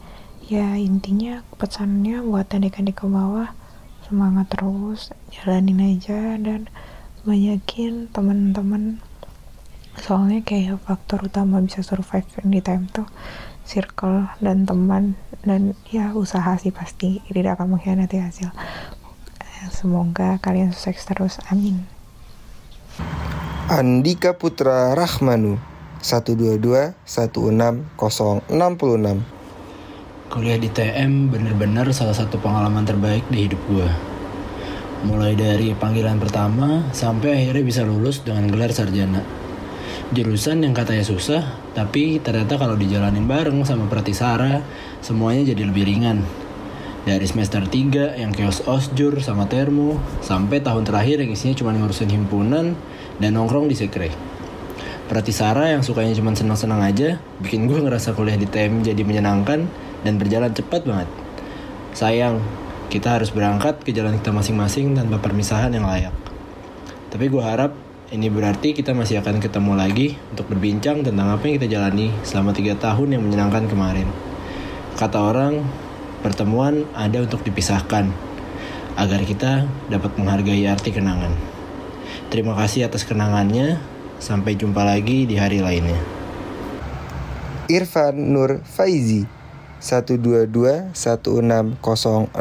Ya 0.48 0.80
intinya 0.80 1.44
pesannya 1.60 2.24
buat 2.24 2.48
adik-adik 2.48 3.04
ke 3.04 3.06
bawah 3.12 3.52
semangat 4.08 4.48
terus 4.56 5.12
jalanin 5.36 5.84
aja. 5.84 6.40
Dan 6.40 6.72
banyakin 7.28 8.08
teman-teman 8.16 9.04
soalnya 9.98 10.46
kayak 10.46 10.82
faktor 10.86 11.28
utama 11.28 11.62
bisa 11.62 11.82
survive 11.82 12.26
di 12.46 12.62
time 12.62 12.86
tuh 12.90 13.06
circle 13.68 14.32
dan 14.40 14.64
teman 14.64 15.20
dan 15.44 15.76
ya 15.92 16.16
usaha 16.16 16.56
sih 16.56 16.72
pasti. 16.72 17.20
Tidak 17.28 17.60
akan 17.60 17.78
mengkhianati 17.78 18.18
hasil. 18.24 18.50
Semoga 19.68 20.40
kalian 20.40 20.72
sukses 20.72 21.04
terus. 21.04 21.44
Amin. 21.52 21.84
Andika 23.68 24.32
Putra 24.40 24.96
Rahmanu 24.96 25.60
122 26.00 26.96
16066 27.04 28.48
Kuliah 30.32 30.60
di 30.60 30.70
TM 30.72 31.28
bener-bener 31.28 31.92
salah 31.92 32.16
satu 32.16 32.40
pengalaman 32.40 32.88
terbaik 32.88 33.28
di 33.28 33.44
hidup 33.44 33.60
gue 33.68 33.90
Mulai 35.04 35.36
dari 35.36 35.76
panggilan 35.76 36.16
pertama 36.16 36.88
sampai 36.96 37.44
akhirnya 37.44 37.64
bisa 37.68 37.84
lulus 37.84 38.24
dengan 38.24 38.48
gelar 38.48 38.72
sarjana 38.72 39.47
jurusan 40.16 40.64
yang 40.64 40.72
katanya 40.72 41.04
susah, 41.04 41.44
tapi 41.76 42.24
ternyata 42.24 42.56
kalau 42.56 42.80
dijalanin 42.80 43.28
bareng 43.28 43.62
sama 43.68 43.86
Pratisara, 43.92 44.64
semuanya 45.04 45.54
jadi 45.54 45.68
lebih 45.68 45.84
ringan. 45.84 46.24
Dari 47.08 47.24
semester 47.24 47.64
3 47.64 48.20
yang 48.20 48.36
chaos 48.36 48.60
osjur 48.68 49.24
sama 49.24 49.48
termo, 49.48 49.96
sampai 50.20 50.60
tahun 50.60 50.84
terakhir 50.84 51.24
yang 51.24 51.32
isinya 51.32 51.56
cuma 51.56 51.72
ngurusin 51.72 52.12
himpunan 52.12 52.76
dan 53.24 53.32
nongkrong 53.32 53.72
di 53.72 53.80
sekre. 53.80 54.12
Pratisara 55.08 55.72
yang 55.72 55.88
sukanya 55.88 56.12
cuma 56.20 56.36
senang-senang 56.36 56.84
aja, 56.84 57.16
bikin 57.40 57.64
gue 57.72 57.80
ngerasa 57.80 58.12
kuliah 58.12 58.36
di 58.36 58.44
TM 58.44 58.84
jadi 58.84 59.08
menyenangkan 59.08 59.64
dan 60.04 60.14
berjalan 60.20 60.52
cepat 60.52 60.84
banget. 60.84 61.08
Sayang, 61.96 62.44
kita 62.92 63.16
harus 63.16 63.32
berangkat 63.32 63.88
ke 63.88 63.96
jalan 63.96 64.20
kita 64.20 64.36
masing-masing 64.36 64.92
tanpa 65.00 65.24
permisahan 65.24 65.72
yang 65.72 65.88
layak. 65.88 66.12
Tapi 67.08 67.32
gue 67.32 67.40
harap 67.40 67.87
ini 68.08 68.32
berarti 68.32 68.72
kita 68.72 68.96
masih 68.96 69.20
akan 69.20 69.44
ketemu 69.44 69.76
lagi 69.76 70.08
untuk 70.32 70.48
berbincang 70.48 71.04
tentang 71.04 71.28
apa 71.28 71.44
yang 71.44 71.60
kita 71.60 71.68
jalani 71.68 72.08
selama 72.24 72.56
tiga 72.56 72.80
tahun 72.80 73.20
yang 73.20 73.24
menyenangkan 73.28 73.68
kemarin. 73.68 74.08
Kata 74.96 75.28
orang, 75.28 75.60
pertemuan 76.24 76.88
ada 76.96 77.20
untuk 77.20 77.44
dipisahkan, 77.44 78.08
agar 78.96 79.22
kita 79.28 79.68
dapat 79.92 80.16
menghargai 80.16 80.64
arti 80.72 80.96
kenangan. 80.96 81.36
Terima 82.32 82.56
kasih 82.56 82.88
atas 82.88 83.04
kenangannya, 83.04 83.76
sampai 84.24 84.56
jumpa 84.56 84.88
lagi 84.88 85.28
di 85.28 85.36
hari 85.36 85.60
lainnya. 85.60 86.00
Irfan 87.68 88.16
Nur 88.32 88.64
Faizi 88.64 89.28
122 89.84 90.96
16068 90.96 92.32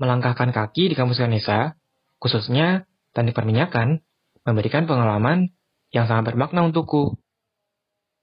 Melangkahkan 0.00 0.50
kaki 0.56 0.88
di 0.88 0.94
kampus 0.96 1.20
Ganesha, 1.20 1.76
khususnya 2.16 2.87
teknik 3.18 3.34
perminyakan 3.34 3.98
memberikan 4.46 4.86
pengalaman 4.86 5.50
yang 5.90 6.06
sangat 6.06 6.30
bermakna 6.30 6.62
untukku. 6.62 7.18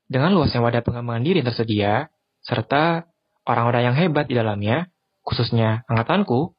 Dengan 0.08 0.31
luasnya 0.31 0.63
wadah 0.63 0.79
pengembangan 0.88 1.27
diri 1.27 1.43
tersedia, 1.43 2.08
serta 2.39 3.12
orang-orang 3.43 3.91
yang 3.91 3.95
hebat 3.99 4.31
di 4.31 4.39
dalamnya, 4.39 4.88
khususnya 5.27 5.84
angkatanku, 5.91 6.55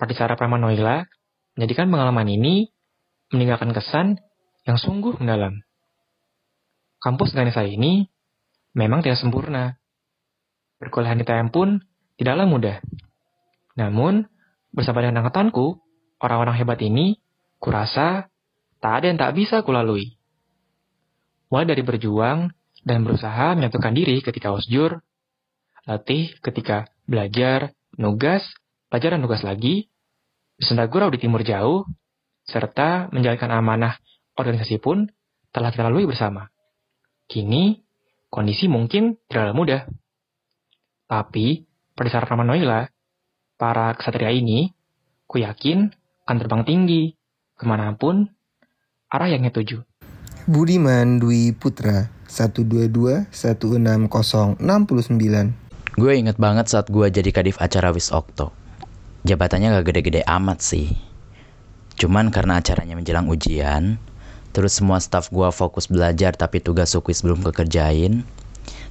Pradisara 0.00 0.40
Pramanoila, 0.40 1.04
menjadikan 1.52 1.92
pengalaman 1.92 2.28
ini 2.32 2.72
meninggalkan 3.28 3.76
kesan 3.76 4.16
yang 4.64 4.80
sungguh 4.80 5.20
mendalam. 5.20 5.60
Kampus 7.02 7.36
Ganesha 7.36 7.60
ini 7.68 8.08
memang 8.72 9.04
tidak 9.04 9.20
sempurna. 9.20 9.76
Berkuliah 10.80 11.16
di 11.16 11.24
TM 11.24 11.52
pun 11.52 11.80
tidaklah 12.16 12.48
mudah. 12.48 12.80
Namun, 13.76 14.24
bersama 14.72 15.04
dengan 15.04 15.24
angkatanku, 15.24 15.80
orang-orang 16.20 16.56
hebat 16.60 16.80
ini 16.80 17.20
Kurasa 17.66 18.30
tak 18.78 19.02
ada 19.02 19.10
yang 19.10 19.18
tak 19.18 19.34
bisa 19.34 19.66
kulalui. 19.66 20.14
Mulai 21.50 21.66
dari 21.74 21.82
berjuang 21.82 22.54
dan 22.86 23.02
berusaha 23.02 23.58
menyatukan 23.58 23.90
diri 23.90 24.22
ketika 24.22 24.54
osjur, 24.54 25.02
latih 25.82 26.30
ketika 26.46 26.86
belajar, 27.10 27.74
nugas, 27.98 28.46
pelajaran 28.86 29.18
nugas 29.18 29.42
lagi, 29.42 29.90
bersenda 30.54 30.86
gurau 30.86 31.10
di 31.10 31.18
timur 31.18 31.42
jauh, 31.42 31.82
serta 32.46 33.10
menjalankan 33.10 33.50
amanah 33.50 33.98
organisasi 34.38 34.78
pun 34.78 35.10
telah 35.50 35.74
kita 35.74 35.90
lalui 35.90 36.06
bersama. 36.06 36.46
Kini, 37.26 37.82
kondisi 38.30 38.70
mungkin 38.70 39.18
tidak 39.26 39.58
mudah. 39.58 39.90
Tapi, 41.10 41.66
pada 41.98 42.08
saat 42.14 42.30
Ramanoila, 42.30 42.86
para 43.58 43.90
kesatria 43.98 44.30
ini, 44.30 44.70
ku 45.26 45.42
yakin 45.42 45.90
akan 46.22 46.36
terbang 46.38 46.62
tinggi, 46.62 47.15
ke 47.56 47.64
mana 47.64 47.96
pun 47.96 48.28
arah 49.08 49.32
yang 49.32 49.48
dituju. 49.48 49.80
Budiman 50.44 51.18
Dwi 51.18 51.56
Putra 51.56 52.12
122 52.28 53.32
16069 53.32 54.60
Gue 55.96 56.12
inget 56.20 56.36
banget 56.36 56.68
saat 56.68 56.92
gue 56.92 57.08
jadi 57.08 57.32
kadif 57.32 57.56
acara 57.56 57.88
Wis 57.88 58.12
Okto. 58.12 58.52
Jabatannya 59.24 59.80
gak 59.80 59.88
gede-gede 59.88 60.20
amat 60.28 60.60
sih. 60.60 60.92
Cuman 61.96 62.28
karena 62.28 62.60
acaranya 62.60 62.92
menjelang 63.00 63.24
ujian, 63.32 63.96
terus 64.52 64.76
semua 64.76 65.00
staff 65.00 65.32
gue 65.32 65.48
fokus 65.48 65.88
belajar 65.88 66.36
tapi 66.36 66.60
tugas 66.60 66.92
sukuis 66.92 67.24
belum 67.24 67.40
kekerjain, 67.40 68.28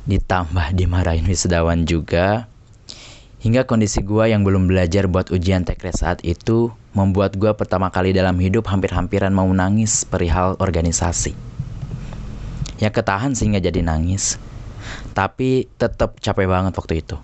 ditambah 0.09 0.73
dimarahin 0.73 1.29
wisudawan 1.29 1.85
juga, 1.85 2.49
hingga 3.45 3.69
kondisi 3.69 4.01
gue 4.01 4.33
yang 4.33 4.41
belum 4.41 4.65
belajar 4.65 5.05
buat 5.05 5.29
ujian 5.29 5.61
tekres 5.61 6.01
saat 6.01 6.25
itu 6.25 6.73
membuat 6.95 7.35
gue 7.35 7.51
pertama 7.51 7.91
kali 7.91 8.15
dalam 8.15 8.39
hidup 8.39 8.71
hampir-hampiran 8.71 9.35
mau 9.35 9.45
nangis 9.51 10.07
perihal 10.07 10.55
organisasi. 10.63 11.35
Ya 12.79 12.91
ketahan 12.91 13.35
sehingga 13.35 13.59
jadi 13.59 13.83
nangis, 13.83 14.39
tapi 15.11 15.67
tetap 15.75 16.19
capek 16.23 16.47
banget 16.47 16.73
waktu 16.75 17.03
itu. 17.03 17.19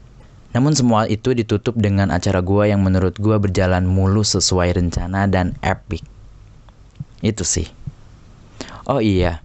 Namun 0.52 0.76
semua 0.76 1.08
itu 1.08 1.32
ditutup 1.32 1.76
dengan 1.80 2.12
acara 2.12 2.44
gua 2.44 2.68
yang 2.68 2.84
menurut 2.84 3.16
gua 3.20 3.40
berjalan 3.40 3.88
mulus 3.88 4.36
sesuai 4.36 4.76
rencana 4.76 5.28
dan 5.32 5.56
epic. 5.64 6.04
Itu 7.24 7.48
sih. 7.48 7.72
Oh 8.84 9.00
iya, 9.00 9.40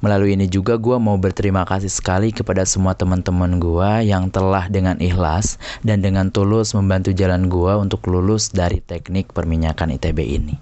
melalui 0.00 0.34
ini 0.34 0.48
juga 0.48 0.78
gua 0.80 0.96
mau 0.96 1.18
berterima 1.20 1.62
kasih 1.66 1.90
sekali 1.90 2.30
kepada 2.30 2.62
semua 2.64 2.94
teman-teman 2.96 3.60
gua 3.60 4.00
yang 4.02 4.30
telah 4.32 4.66
dengan 4.66 4.98
ikhlas 5.02 5.56
dan 5.86 6.00
dengan 6.00 6.32
tulus 6.32 6.72
membantu 6.72 7.12
jalan 7.12 7.46
gua 7.50 7.78
untuk 7.78 8.06
lulus 8.10 8.50
dari 8.50 8.80
teknik 8.80 9.30
perminyakan 9.30 9.94
ITB 9.98 10.18
ini. 10.22 10.56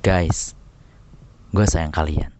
Guys, 0.00 0.56
gua 1.52 1.66
sayang 1.66 1.92
kalian. 1.92 2.32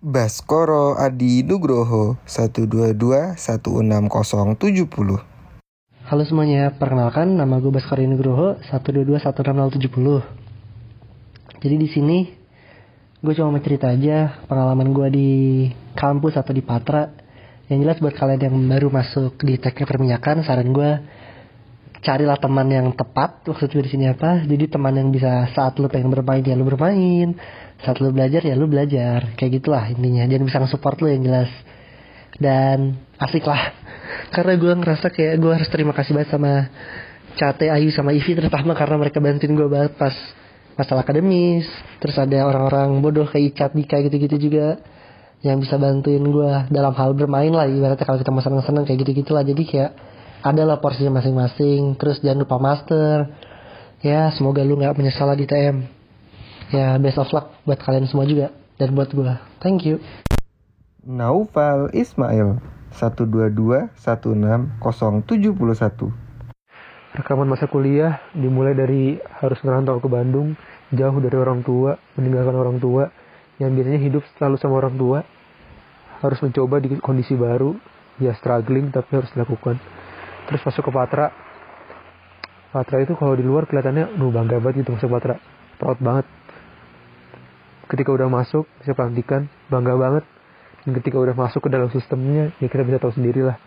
Baskoro 0.00 0.96
Adi 0.96 1.44
Nugroho 1.44 2.16
122 2.24 3.36
16070 3.36 5.30
Halo 6.08 6.26
semuanya, 6.26 6.72
perkenalkan 6.74 7.36
nama 7.36 7.60
gue 7.60 7.68
Baskoro 7.68 8.00
Nugroho 8.02 8.56
1221670. 8.66 10.24
Jadi 11.60 11.76
di 11.76 11.88
sini 11.92 12.39
gue 13.20 13.32
cuma 13.36 13.52
mau 13.52 13.60
cerita 13.60 13.92
aja 13.92 14.40
pengalaman 14.48 14.96
gue 14.96 15.08
di 15.12 15.30
kampus 15.92 16.40
atau 16.40 16.56
di 16.56 16.64
Patra. 16.64 17.12
Yang 17.68 17.78
jelas 17.86 17.98
buat 18.02 18.14
kalian 18.16 18.40
yang 18.50 18.56
baru 18.66 18.88
masuk 18.90 19.38
di 19.46 19.54
teknik 19.60 19.86
perminyakan, 19.86 20.42
saran 20.42 20.72
gue 20.74 20.90
carilah 22.00 22.40
teman 22.40 22.66
yang 22.72 22.88
tepat. 22.96 23.44
Maksud 23.44 23.70
gue 23.70 23.84
di 23.84 23.92
sini 23.92 24.10
apa? 24.10 24.42
Jadi 24.42 24.72
teman 24.72 24.96
yang 24.96 25.12
bisa 25.12 25.46
saat 25.52 25.76
lu 25.78 25.86
pengen 25.86 26.10
bermain 26.10 26.42
ya 26.42 26.56
lu 26.56 26.66
bermain, 26.66 27.36
saat 27.84 28.00
lu 28.00 28.10
belajar 28.10 28.40
ya 28.40 28.56
lu 28.56 28.66
belajar. 28.66 29.36
Kayak 29.36 29.62
gitulah 29.62 29.84
intinya. 29.86 30.24
Dan 30.26 30.48
bisa 30.48 30.58
nge-support 30.58 30.98
lu 31.04 31.12
yang 31.12 31.22
jelas. 31.22 31.52
Dan 32.40 32.96
asik 33.20 33.44
lah 33.44 33.76
karena 34.34 34.56
gue 34.56 34.72
ngerasa 34.80 35.06
kayak 35.12 35.34
gue 35.36 35.52
harus 35.52 35.68
terima 35.68 35.92
kasih 35.92 36.16
banget 36.16 36.32
sama 36.32 36.72
Cate, 37.36 37.70
Ayu 37.70 37.92
sama 37.94 38.10
Ivi 38.10 38.32
terutama 38.34 38.74
karena 38.74 38.96
mereka 38.96 39.22
bantuin 39.22 39.54
gue 39.54 39.68
banget 39.70 39.94
pas 39.94 40.12
masalah 40.80 41.04
akademis 41.04 41.68
terus 42.00 42.16
ada 42.16 42.48
orang-orang 42.48 43.04
bodoh 43.04 43.28
kayak 43.28 43.52
Icat 43.52 43.72
Dika 43.76 44.00
gitu-gitu 44.00 44.48
juga 44.48 44.80
yang 45.44 45.60
bisa 45.60 45.76
bantuin 45.76 46.24
gue 46.24 46.52
dalam 46.72 46.96
hal 46.96 47.12
bermain 47.12 47.52
lah 47.52 47.68
ibaratnya 47.68 48.04
kalau 48.04 48.20
kita 48.20 48.32
mau 48.32 48.44
seneng-seneng 48.44 48.84
kayak 48.84 49.08
gitu-gitu 49.08 49.32
lah. 49.32 49.40
Jadi 49.40 49.64
kayak 49.64 49.96
ada 50.44 50.68
lah 50.68 50.76
porsinya 50.84 51.16
masing-masing. 51.16 51.96
Terus 51.96 52.20
jangan 52.20 52.44
lupa 52.44 52.60
master. 52.60 53.24
Ya 54.04 54.28
semoga 54.36 54.60
lu 54.60 54.76
nggak 54.76 55.00
menyesal 55.00 55.32
di 55.32 55.48
TM 55.48 56.00
ya 56.70 56.98
best 57.02 57.18
of 57.18 57.30
luck 57.34 57.50
buat 57.66 57.82
kalian 57.82 58.06
semua 58.06 58.22
juga 58.26 58.54
dan 58.78 58.94
buat 58.94 59.10
gue 59.10 59.34
thank 59.58 59.82
you. 59.82 59.98
Naufal 61.02 61.90
Ismail 61.90 62.62
122 62.94 63.90
Rekaman 67.10 67.50
masa 67.50 67.66
kuliah 67.66 68.22
dimulai 68.38 68.70
dari 68.70 69.18
harus 69.42 69.58
merantau 69.66 69.98
ke 69.98 70.06
Bandung, 70.06 70.54
jauh 70.94 71.18
dari 71.18 71.34
orang 71.34 71.66
tua, 71.66 71.98
meninggalkan 72.14 72.54
orang 72.54 72.78
tua, 72.78 73.10
yang 73.58 73.74
biasanya 73.74 73.98
hidup 73.98 74.22
selalu 74.38 74.56
sama 74.62 74.78
orang 74.78 74.94
tua, 74.94 75.18
harus 76.22 76.38
mencoba 76.38 76.78
di 76.78 76.94
kondisi 77.02 77.34
baru, 77.34 77.74
ya 78.22 78.30
struggling 78.38 78.94
tapi 78.94 79.10
harus 79.18 79.26
dilakukan. 79.34 79.82
Terus 80.46 80.62
masuk 80.62 80.86
ke 80.86 80.92
Patra, 80.94 81.26
Patra 82.70 83.02
itu 83.02 83.18
kalau 83.18 83.34
di 83.34 83.42
luar 83.42 83.66
kelihatannya, 83.66 84.14
nu 84.14 84.30
bangga 84.30 84.62
banget 84.62 84.86
gitu 84.86 84.94
masuk 84.94 85.10
Patra, 85.10 85.34
proud 85.82 85.98
banget. 85.98 86.30
Ketika 87.90 88.14
udah 88.14 88.30
masuk, 88.30 88.70
bisa 88.78 88.94
pelantikan, 88.94 89.50
bangga 89.66 89.98
banget. 89.98 90.24
Dan 90.86 90.94
ketika 91.02 91.18
udah 91.18 91.34
masuk 91.34 91.66
ke 91.66 91.68
dalam 91.74 91.90
sistemnya 91.92 92.54
ya 92.56 92.70
kita 92.70 92.86
bisa 92.86 92.96
tahu 93.02 93.12
sendiri 93.12 93.44
lah 93.44 93.60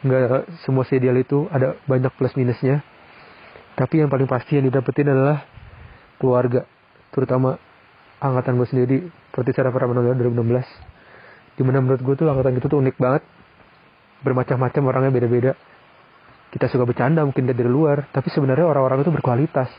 nggak 0.00 0.64
semua 0.64 0.88
serial 0.88 1.16
itu 1.20 1.44
ada 1.52 1.76
banyak 1.84 2.12
plus 2.16 2.32
minusnya. 2.36 2.80
Tapi 3.76 4.00
yang 4.00 4.08
paling 4.08 4.28
pasti 4.28 4.56
yang 4.60 4.68
didapetin 4.68 5.12
adalah 5.12 5.44
keluarga 6.20 6.64
terutama 7.12 7.56
angkatan 8.20 8.56
gue 8.60 8.68
sendiri. 8.68 8.98
Seperti 9.32 9.56
cara 9.56 9.72
para 9.72 9.86
menolak 9.88 10.16
2016 10.18 11.60
di 11.60 11.62
mana 11.62 11.78
menurut 11.84 12.00
gue 12.00 12.14
tuh 12.16 12.26
angkatan 12.28 12.56
itu 12.56 12.66
tuh 12.68 12.78
unik 12.80 12.96
banget. 12.96 13.22
Bermacam-macam 14.20 14.82
orangnya 14.84 15.12
beda-beda. 15.12 15.52
Kita 16.50 16.66
suka 16.66 16.84
bercanda 16.84 17.24
mungkin 17.24 17.46
dari 17.48 17.64
luar 17.64 18.08
tapi 18.12 18.28
sebenarnya 18.32 18.68
orang-orang 18.68 19.04
itu 19.04 19.10
berkualitas. 19.12 19.70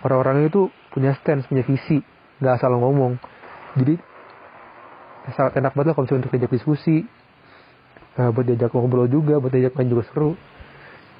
Orang-orang 0.00 0.48
itu 0.48 0.72
punya 0.94 1.14
stance 1.20 1.46
punya 1.50 1.62
visi 1.66 2.00
nggak 2.40 2.54
asal 2.56 2.72
ngomong. 2.78 3.20
Jadi 3.76 3.94
sangat 5.36 5.60
enak 5.60 5.76
banget 5.76 5.92
lah 5.92 5.94
kalau 5.94 6.04
misalnya 6.08 6.20
untuk 6.24 6.32
diajak 6.34 6.52
diskusi 6.56 7.04
uh, 8.18 8.30
buat 8.34 8.46
diajak 8.46 8.74
ngobrol 8.74 9.06
juga 9.06 9.38
buat 9.38 9.52
diajak 9.52 9.76
main 9.78 9.90
juga 9.90 10.04
seru. 10.10 10.34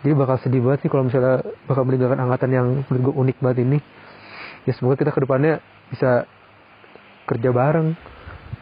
Jadi 0.00 0.12
bakal 0.16 0.36
sedih 0.40 0.64
banget 0.64 0.86
sih 0.86 0.90
kalau 0.90 1.04
misalnya 1.04 1.44
bakal 1.68 1.84
meninggalkan 1.84 2.20
angkatan 2.24 2.50
yang 2.56 2.66
menurut 2.88 3.02
gue 3.04 3.14
unik 3.20 3.36
banget 3.44 3.58
ini. 3.68 3.78
Ya 4.64 4.72
semoga 4.72 4.96
kita 4.96 5.12
ke 5.12 5.20
depannya 5.20 5.60
bisa 5.92 6.24
kerja 7.28 7.50
bareng. 7.52 7.92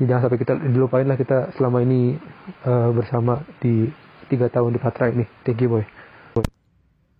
Ya, 0.02 0.14
jangan 0.14 0.22
sampai 0.26 0.38
kita 0.42 0.52
dilupain 0.66 1.06
lah 1.06 1.18
kita 1.18 1.54
selama 1.54 1.82
ini 1.82 2.18
uh, 2.66 2.90
bersama 2.90 3.46
di 3.62 3.86
tiga 4.26 4.50
tahun 4.50 4.74
di 4.74 4.80
Patra 4.82 5.14
ini. 5.14 5.24
Thank 5.46 5.62
you 5.62 5.70
boy. 5.70 5.86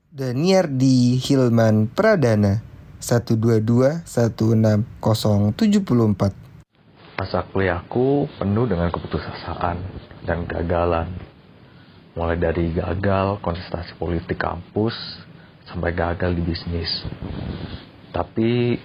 Daniar 0.09 0.67
di 0.67 1.21
Hilman 1.21 1.87
Pradana 1.95 2.59
122 2.99 4.03
16074 4.03 6.48
Masa 7.19 7.43
kuliahku 7.51 8.31
penuh 8.39 8.71
dengan 8.71 8.95
keputusasaan 8.95 9.83
dan 10.23 10.47
gagalan. 10.47 11.11
Mulai 12.15 12.39
dari 12.39 12.71
gagal 12.71 13.43
kontestasi 13.43 13.99
politik 13.99 14.39
kampus 14.39 14.95
sampai 15.67 15.91
gagal 15.99 16.31
di 16.39 16.47
bisnis. 16.47 16.87
Tapi 18.15 18.79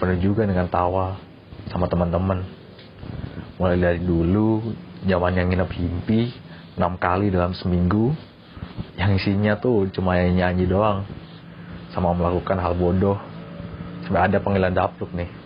penuh 0.00 0.16
juga 0.16 0.48
dengan 0.48 0.64
tawa 0.64 1.20
sama 1.68 1.84
teman-teman. 1.84 2.48
Mulai 3.60 3.76
dari 3.76 4.00
dulu 4.00 4.64
zaman 5.04 5.36
yang 5.36 5.52
nginep 5.52 5.70
himpi 5.76 6.32
enam 6.80 6.96
kali 6.96 7.28
dalam 7.28 7.52
seminggu 7.52 8.16
yang 8.96 9.12
isinya 9.12 9.60
tuh 9.60 9.92
cuma 9.92 10.16
nyanyi 10.16 10.64
doang 10.64 11.04
sama 11.92 12.16
melakukan 12.16 12.56
hal 12.56 12.72
bodoh 12.80 13.20
sampai 14.08 14.24
ada 14.24 14.40
panggilan 14.40 14.72
dapluk 14.72 15.12
nih 15.12 15.43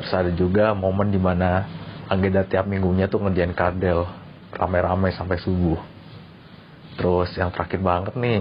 Terus 0.00 0.16
ada 0.16 0.32
juga 0.32 0.72
momen 0.72 1.12
di 1.12 1.20
mana 1.20 1.68
agenda 2.08 2.40
tiap 2.48 2.64
minggunya 2.64 3.04
tuh 3.12 3.20
ngerjain 3.20 3.52
kardel 3.52 4.08
rame-rame 4.56 5.12
sampai 5.12 5.36
subuh. 5.44 5.76
Terus 6.96 7.28
yang 7.36 7.52
terakhir 7.52 7.84
banget 7.84 8.16
nih 8.16 8.40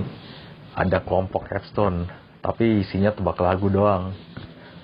ada 0.71 1.03
kelompok 1.03 1.51
capstone 1.51 2.07
tapi 2.39 2.87
isinya 2.87 3.11
tebak 3.11 3.43
lagu 3.43 3.67
doang 3.67 4.15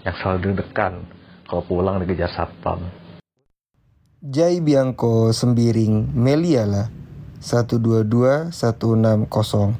yang 0.03 0.15
selalu 0.19 0.51
deg-degan 0.51 1.07
kalau 1.47 1.63
pulang 1.63 2.03
dikejar 2.03 2.27
satpam. 2.35 2.91
Jai 4.19 4.59
Bianco 4.59 5.31
Sembiring 5.31 6.11
Meliala 6.11 6.91
122 7.39 8.51
16076 8.51 9.79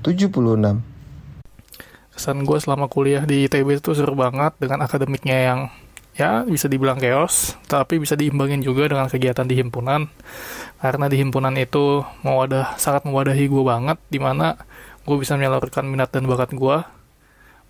Kesan 2.15 2.47
gue 2.47 2.57
selama 2.63 2.87
kuliah 2.87 3.27
di 3.27 3.43
ITB 3.43 3.83
itu 3.83 3.91
seru 3.91 4.15
banget 4.15 4.55
dengan 4.55 4.87
akademiknya 4.87 5.51
yang 5.51 5.67
ya 6.15 6.47
bisa 6.47 6.71
dibilang 6.71 6.95
chaos, 6.95 7.59
tapi 7.67 7.99
bisa 7.99 8.15
diimbangin 8.15 8.63
juga 8.63 8.87
dengan 8.87 9.11
kegiatan 9.11 9.43
di 9.43 9.59
himpunan. 9.59 10.07
Karena 10.79 11.05
di 11.11 11.19
himpunan 11.19 11.51
itu 11.59 12.07
mewadah, 12.23 12.79
sangat 12.79 13.03
mewadahi 13.03 13.51
gue 13.51 13.63
banget, 13.63 13.99
di 14.07 14.19
mana 14.23 14.55
gue 15.03 15.15
bisa 15.19 15.35
menyalurkan 15.35 15.83
minat 15.85 16.09
dan 16.15 16.23
bakat 16.25 16.55
gue 16.55 16.77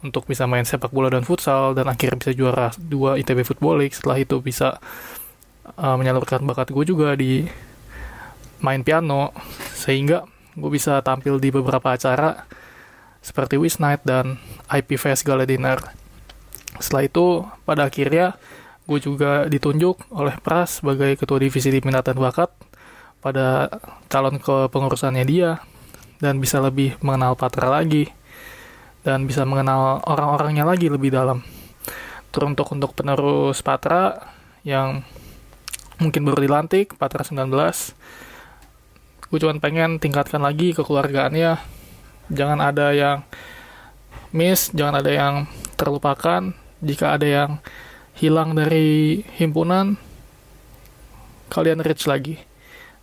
untuk 0.05 0.29
bisa 0.29 0.45
main 0.45 0.61
sepak 0.61 0.93
bola 0.93 1.09
dan 1.09 1.25
futsal, 1.25 1.73
dan 1.73 1.89
akhirnya 1.89 2.21
bisa 2.21 2.31
juara 2.37 2.69
dua 2.77 3.17
ITB 3.17 3.41
Football 3.41 3.81
League. 3.81 3.97
Setelah 3.97 4.21
itu 4.21 4.37
bisa 4.37 4.77
uh, 5.81 5.95
menyalurkan 5.97 6.45
bakat 6.45 6.69
gue 6.69 6.85
juga 6.85 7.17
di 7.17 7.49
main 8.61 8.85
piano, 8.85 9.33
sehingga 9.73 10.21
gue 10.53 10.69
bisa 10.69 11.01
tampil 11.01 11.41
di 11.41 11.49
beberapa 11.49 11.97
acara 11.97 12.45
seperti 13.25 13.57
Wish 13.57 13.81
Night 13.81 14.05
dan 14.05 14.37
IP 14.69 15.01
Fest 15.01 15.25
Gala 15.25 15.49
Dinner 15.49 16.04
setelah 16.79 17.03
itu, 17.07 17.45
pada 17.63 17.87
akhirnya 17.87 18.35
gue 18.85 18.99
juga 19.01 19.49
ditunjuk 19.49 20.13
oleh 20.13 20.37
Pras 20.41 20.81
sebagai 20.81 21.17
ketua 21.17 21.41
divisi 21.41 21.73
di 21.73 21.81
minat 21.81 22.05
dan 22.05 22.21
bakat 22.21 22.53
pada 23.25 23.73
calon 24.05 24.37
ke 24.37 24.69
pengurusannya 24.69 25.25
dia 25.25 25.57
dan 26.21 26.37
bisa 26.37 26.61
lebih 26.61 26.93
mengenal 27.01 27.33
Patra 27.33 27.81
lagi 27.81 28.05
dan 29.01 29.25
bisa 29.25 29.45
mengenal 29.45 30.01
orang-orangnya 30.05 30.65
lagi 30.65 30.89
lebih 30.89 31.13
dalam. 31.13 31.41
Teruntuk 32.29 32.69
untuk 32.73 32.93
penerus 32.93 33.61
Patra 33.65 34.17
yang 34.65 35.05
mungkin 36.01 36.25
baru 36.25 36.41
dilantik, 36.41 36.97
Patra 36.97 37.21
19, 37.21 37.49
gue 39.29 39.39
cuma 39.41 39.57
pengen 39.61 40.01
tingkatkan 40.01 40.41
lagi 40.41 40.73
kekeluargaannya. 40.73 41.57
Jangan 42.33 42.59
ada 42.61 42.89
yang 42.93 43.21
miss, 44.33 44.73
jangan 44.73 45.05
ada 45.05 45.11
yang 45.13 45.33
terlupakan. 45.77 46.64
Jika 46.85 47.17
ada 47.17 47.25
yang 47.25 47.57
hilang 48.13 48.53
dari 48.53 49.25
himpunan, 49.41 49.97
kalian 51.49 51.81
reach 51.81 52.05
lagi. 52.05 52.37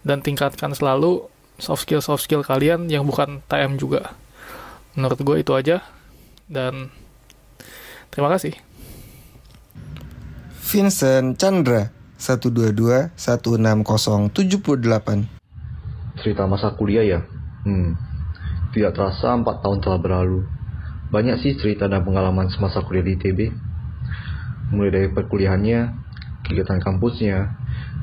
Dan 0.06 0.22
tingkatkan 0.22 0.74
selalu 0.74 1.26
soft 1.58 1.82
skill 1.86 2.02
soft 2.02 2.26
skill 2.26 2.42
kalian 2.46 2.86
yang 2.86 3.02
bukan 3.02 3.42
TM 3.50 3.78
juga. 3.78 4.14
Menurut 4.94 5.18
gue 5.18 5.36
itu 5.42 5.52
aja. 5.54 5.82
Dan 6.46 6.90
terima 8.14 8.30
kasih. 8.30 8.54
Vincent 10.72 11.36
Chandra 11.36 11.90
122 12.16 13.12
16078 13.18 15.42
Cerita 16.22 16.46
masa 16.46 16.70
kuliah 16.78 17.02
ya? 17.02 17.26
Hmm, 17.66 17.98
tidak 18.72 18.94
terasa 18.94 19.34
4 19.34 19.42
tahun 19.42 19.82
telah 19.82 19.98
berlalu. 19.98 20.46
Banyak 21.12 21.44
sih 21.44 21.52
cerita 21.60 21.92
dan 21.92 22.00
pengalaman 22.06 22.48
semasa 22.48 22.80
kuliah 22.84 23.04
di 23.04 23.12
ITB. 23.20 23.52
Mulai 24.72 24.90
dari 24.90 25.08
perkuliahannya, 25.12 25.80
kegiatan 26.48 26.80
kampusnya, 26.80 27.52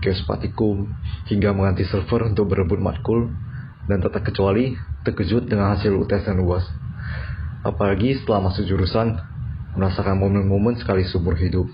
chaos 0.06 0.22
patikum, 0.24 0.94
hingga 1.26 1.52
mengganti 1.52 1.84
server 1.90 2.30
untuk 2.30 2.54
berebut 2.54 2.78
matkul, 2.78 3.34
dan 3.90 4.06
tak 4.06 4.30
kecuali 4.30 4.78
terkejut 5.02 5.50
dengan 5.50 5.74
hasil 5.74 5.90
UTS 5.92 6.30
dan 6.30 6.38
UAS. 6.40 6.66
Apalagi 7.66 8.22
setelah 8.22 8.48
masuk 8.48 8.70
jurusan, 8.70 9.18
merasakan 9.74 10.22
momen-momen 10.22 10.78
sekali 10.78 11.04
subur 11.10 11.34
hidup 11.36 11.66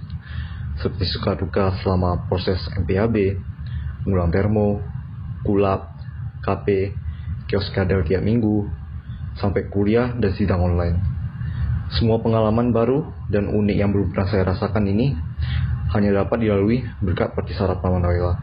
seperti 0.80 1.08
suka 1.08 1.40
duka 1.40 1.72
selama 1.80 2.28
proses 2.28 2.60
MPAB, 2.76 3.16
ngulang 4.04 4.32
termo, 4.32 4.84
kulap, 5.48 5.96
KP, 6.44 6.92
kios 7.48 7.72
kadal 7.72 8.04
tiap 8.04 8.20
minggu, 8.20 8.68
sampai 9.40 9.72
kuliah 9.72 10.12
dan 10.20 10.32
sidang 10.36 10.64
online. 10.64 11.15
Semua 11.96 12.20
pengalaman 12.20 12.76
baru 12.76 13.08
dan 13.32 13.48
unik 13.48 13.78
yang 13.80 13.96
belum 13.96 14.12
pernah 14.12 14.28
saya 14.28 14.44
rasakan 14.44 14.84
ini 14.84 15.16
hanya 15.96 16.12
dapat 16.12 16.44
dilalui 16.44 16.84
berkat 17.00 17.32
Patisarap 17.32 17.80
Mama 17.80 18.04
Noila. 18.04 18.36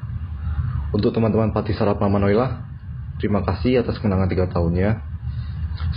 Untuk 0.89 1.13
teman-teman 1.13 1.53
Patisarap 1.53 2.01
Mama 2.01 2.17
Noila, 2.17 2.65
terima 3.21 3.45
kasih 3.45 3.85
atas 3.85 4.01
kenangan 4.01 4.33
tiga 4.33 4.49
tahunnya. 4.49 5.05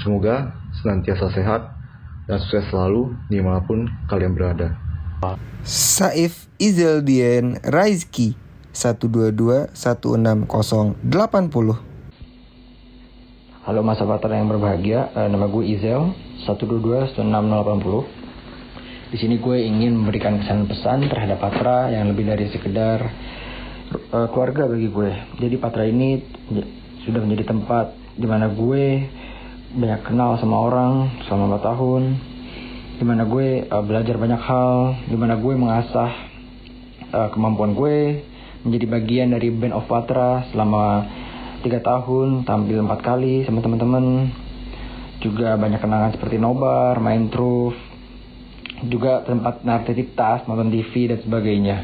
Semoga 0.04 0.52
senantiasa 0.84 1.32
sehat 1.32 1.72
dan 2.28 2.44
sukses 2.44 2.68
selalu 2.68 3.16
di 3.32 3.40
mana 3.40 3.64
pun 3.64 3.88
kalian 4.12 4.36
berada. 4.36 4.76
Saif 5.64 6.52
Izeldian 6.60 7.64
Raizki 7.64 8.36
122 8.76 9.72
16080 9.72 11.95
Halo 13.66 13.82
masa 13.82 14.06
Patra 14.06 14.38
yang 14.38 14.46
berbahagia, 14.46 15.10
uh, 15.18 15.26
nama 15.26 15.50
gue 15.50 15.66
Izel 15.66 16.14
122 16.46 17.18
16080. 17.18 19.10
Di 19.10 19.18
sini 19.18 19.42
gue 19.42 19.58
ingin 19.58 19.98
memberikan 19.98 20.38
pesan-pesan 20.38 21.10
terhadap 21.10 21.42
Patra 21.42 21.90
yang 21.90 22.14
lebih 22.14 22.30
dari 22.30 22.46
sekedar 22.54 23.10
uh, 24.14 24.30
keluarga 24.30 24.70
bagi 24.70 24.86
gue. 24.86 25.10
Jadi 25.42 25.58
Patra 25.58 25.82
ini 25.82 26.22
sudah 27.10 27.26
menjadi 27.26 27.58
tempat 27.58 27.98
di 28.14 28.30
mana 28.30 28.54
gue 28.54 28.86
banyak 29.74 30.14
kenal 30.14 30.38
sama 30.38 30.62
orang 30.62 31.26
selama 31.26 31.58
4 31.58 31.66
tahun, 31.66 32.04
di 33.02 33.06
mana 33.10 33.26
gue 33.26 33.66
uh, 33.66 33.82
belajar 33.82 34.22
banyak 34.22 34.42
hal, 34.46 35.10
di 35.10 35.18
mana 35.18 35.42
gue 35.42 35.54
mengasah 35.58 36.12
uh, 37.18 37.34
kemampuan 37.34 37.74
gue 37.74 38.30
menjadi 38.62 38.86
bagian 38.94 39.34
dari 39.34 39.50
band 39.50 39.74
of 39.74 39.90
Patra 39.90 40.54
selama 40.54 40.86
tiga 41.66 41.82
tahun, 41.82 42.46
tampil 42.46 42.86
empat 42.86 43.02
kali 43.02 43.42
sama 43.50 43.66
teman-teman, 43.66 44.30
juga 45.26 45.58
banyak 45.58 45.82
kenangan 45.82 46.14
seperti 46.14 46.38
nobar, 46.38 47.02
main 47.02 47.34
truf, 47.34 47.74
juga 48.86 49.26
tempat 49.26 49.66
narkotik 49.66 50.14
tas, 50.14 50.46
nonton 50.46 50.70
TV 50.70 51.10
dan 51.10 51.20
sebagainya. 51.26 51.78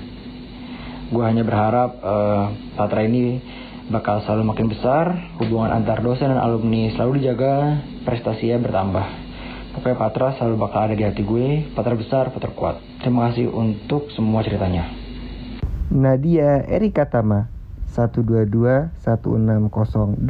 Gue 1.10 1.26
hanya 1.26 1.42
berharap 1.42 1.98
uh, 2.06 2.54
Patra 2.78 3.02
ini 3.04 3.42
bakal 3.90 4.22
selalu 4.24 4.54
makin 4.54 4.70
besar, 4.70 5.34
hubungan 5.42 5.74
antar 5.74 6.00
dosen 6.06 6.30
dan 6.30 6.40
alumni 6.40 6.94
selalu 6.94 7.20
dijaga, 7.20 7.82
prestasinya 8.06 8.62
bertambah. 8.62 9.08
Pokoknya 9.76 9.98
Patra 9.98 10.28
selalu 10.38 10.56
bakal 10.62 10.80
ada 10.88 10.96
di 10.96 11.04
hati 11.04 11.26
gue. 11.26 11.74
Patra 11.74 11.98
besar, 11.98 12.30
Patra 12.30 12.54
kuat. 12.54 12.78
Terima 13.02 13.32
kasih 13.32 13.50
untuk 13.50 14.14
semua 14.14 14.46
ceritanya. 14.46 14.88
Nadia 15.92 16.64
Erika 16.72 17.04
Tama 17.08 17.51
122 17.92 18.96
16081 19.04 20.24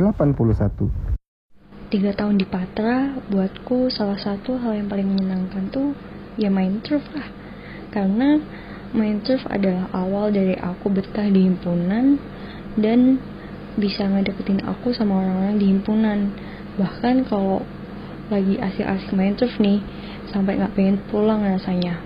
Tiga 1.92 2.12
tahun 2.16 2.40
di 2.40 2.48
Patra, 2.48 3.20
buatku 3.28 3.92
salah 3.92 4.16
satu 4.16 4.56
hal 4.58 4.80
yang 4.80 4.88
paling 4.88 5.12
menyenangkan 5.12 5.68
tuh 5.70 5.92
ya 6.40 6.48
main 6.48 6.80
turf 6.80 7.04
lah. 7.12 7.28
Karena 7.92 8.40
main 8.96 9.20
turf 9.20 9.44
adalah 9.52 9.92
awal 9.92 10.32
dari 10.32 10.56
aku 10.56 10.88
betah 10.88 11.28
di 11.28 11.52
himpunan 11.52 12.16
dan 12.80 13.20
bisa 13.76 14.08
ngedeketin 14.08 14.64
aku 14.64 14.96
sama 14.96 15.20
orang-orang 15.20 15.60
di 15.60 15.68
himpunan. 15.68 16.32
Bahkan 16.80 17.28
kalau 17.28 17.68
lagi 18.32 18.56
asik-asik 18.56 19.12
main 19.12 19.36
turf 19.36 19.60
nih 19.60 19.84
sampai 20.32 20.56
nggak 20.56 20.74
pengen 20.74 20.98
pulang 21.12 21.44
rasanya 21.44 22.00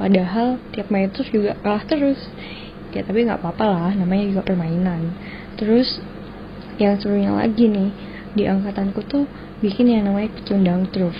padahal 0.00 0.56
tiap 0.72 0.88
main 0.88 1.12
turf 1.12 1.28
juga 1.28 1.52
kalah 1.60 1.84
terus 1.84 2.16
ya 2.96 3.04
tapi 3.04 3.28
nggak 3.28 3.44
apa-apa 3.44 3.64
lah 3.68 3.90
namanya 3.92 4.24
juga 4.32 4.42
permainan. 4.48 5.12
Terus 5.60 6.00
yang 6.80 6.96
serunya 6.96 7.32
lagi 7.36 7.68
nih 7.68 7.90
di 8.32 8.48
angkatanku 8.48 9.04
tuh 9.04 9.24
bikin 9.60 9.88
yang 9.88 10.08
namanya 10.08 10.32
pecundang 10.36 10.88
turf 10.92 11.16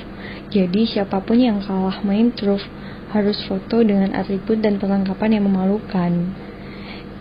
jadi 0.47 0.87
siapa 0.87 1.21
pun 1.27 1.37
yang 1.43 1.59
kalah 1.59 2.01
main 2.07 2.31
turf 2.31 2.63
harus 3.11 3.39
foto 3.51 3.83
dengan 3.83 4.15
atribut 4.15 4.63
dan 4.63 4.79
perlengkapan 4.79 5.39
yang 5.39 5.45
memalukan. 5.51 6.13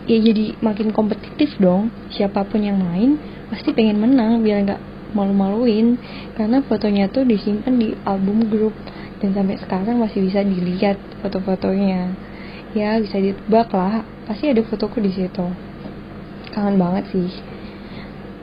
Ya 0.06 0.18
jadi 0.22 0.54
makin 0.62 0.94
kompetitif 0.94 1.58
dong. 1.58 1.90
Siapa 2.14 2.46
pun 2.46 2.62
yang 2.62 2.78
main 2.78 3.18
pasti 3.50 3.74
pengen 3.74 3.98
menang 3.98 4.46
biar 4.46 4.62
nggak 4.62 4.82
malu-maluin. 5.14 5.98
Karena 6.38 6.62
fotonya 6.62 7.10
tuh 7.10 7.26
disimpan 7.26 7.74
di 7.74 7.98
album 8.06 8.46
grup. 8.46 8.74
Dan 9.18 9.34
sampai 9.34 9.58
sekarang 9.58 9.98
masih 9.98 10.22
bisa 10.22 10.44
dilihat 10.44 11.00
foto-fotonya 11.24 12.25
ya 12.76 13.00
bisa 13.00 13.16
ditebak 13.16 13.72
lah. 13.72 14.04
Pasti 14.28 14.52
ada 14.52 14.60
fotoku 14.60 15.00
di 15.00 15.08
situ. 15.08 15.46
Kangen 16.52 16.76
banget 16.76 17.08
sih. 17.08 17.32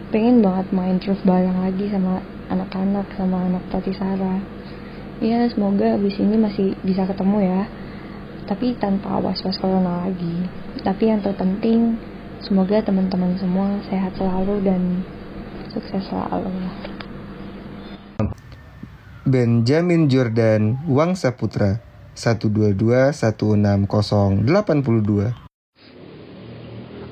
Pengen 0.10 0.41
banget 0.41 0.74
main 0.74 0.98
terus 0.98 1.22
bareng 1.22 1.62
lagi 1.62 1.86
sama 1.93 2.26
anak-anak 2.50 3.06
sama 3.13 3.38
anak 3.46 3.63
Sara 3.93 4.41
ya 5.24 5.48
semoga 5.48 5.96
abis 5.96 6.19
ini 6.19 6.36
masih 6.36 6.74
bisa 6.82 7.06
ketemu 7.06 7.38
ya. 7.46 7.62
Tapi 8.50 8.76
tanpa 8.76 9.22
was-was 9.22 9.56
corona 9.62 10.10
lagi. 10.10 10.50
Tapi 10.82 11.13
yang 11.13 11.22
terpenting 11.22 11.96
semoga 12.43 12.84
teman-teman 12.84 13.38
semua 13.39 13.80
sehat 13.88 14.17
selalu 14.19 14.60
dan 14.65 15.06
Sukses 15.74 16.06
selalu. 16.06 16.54
Benjamin 19.26 20.06
Jordan 20.06 20.78
Wangsa 20.86 21.34
Putra 21.34 21.92
122 22.13 23.13
16082 23.13 24.45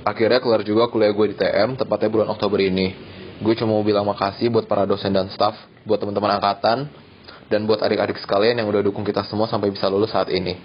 Akhirnya 0.02 0.40
keluar 0.42 0.66
juga 0.66 0.90
kuliah 0.90 1.14
gue 1.14 1.28
di 1.30 1.38
TM, 1.38 1.78
tepatnya 1.78 2.10
bulan 2.10 2.34
Oktober 2.34 2.58
ini. 2.58 2.94
Gue 3.38 3.54
cuma 3.54 3.78
mau 3.78 3.86
bilang 3.86 4.06
makasih 4.06 4.50
buat 4.50 4.66
para 4.66 4.90
dosen 4.90 5.14
dan 5.14 5.30
staff, 5.30 5.54
buat 5.86 6.02
teman-teman 6.02 6.42
angkatan, 6.42 6.90
dan 7.54 7.70
buat 7.70 7.82
adik-adik 7.86 8.18
sekalian 8.18 8.58
yang 8.58 8.66
udah 8.66 8.82
dukung 8.82 9.06
kita 9.06 9.22
semua 9.30 9.46
sampai 9.46 9.70
bisa 9.70 9.86
lulus 9.94 10.10
saat 10.10 10.34
ini. 10.34 10.58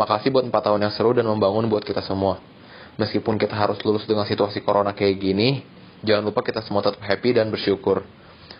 Makasih 0.00 0.32
buat 0.32 0.48
4 0.48 0.56
tahun 0.56 0.80
yang 0.88 0.92
seru 0.96 1.12
dan 1.12 1.28
membangun 1.28 1.68
buat 1.68 1.84
kita 1.84 2.00
semua. 2.00 2.40
Meskipun 2.96 3.36
kita 3.36 3.52
harus 3.52 3.76
lulus 3.84 4.08
dengan 4.08 4.24
situasi 4.24 4.64
corona 4.64 4.96
kayak 4.96 5.20
gini, 5.20 5.64
Jangan 6.02 6.22
lupa 6.26 6.42
kita 6.42 6.66
semua 6.66 6.82
tetap 6.82 6.98
happy 6.98 7.30
dan 7.30 7.46
bersyukur. 7.54 8.02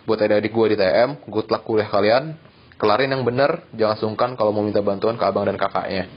Buat 0.07 0.23
adik-adik 0.23 0.51
gue 0.55 0.67
di 0.75 0.77
TM, 0.79 1.27
good 1.27 1.51
luck 1.51 1.67
kuliah 1.67 1.91
kalian. 1.91 2.39
Kelarin 2.81 3.13
yang 3.13 3.23
bener, 3.23 3.69
jangan 3.77 3.97
sungkan 4.01 4.29
kalau 4.33 4.49
mau 4.49 4.65
minta 4.65 4.81
bantuan 4.81 5.17
ke 5.17 5.23
abang 5.23 5.45
dan 5.45 5.57
kakaknya. 5.57 6.09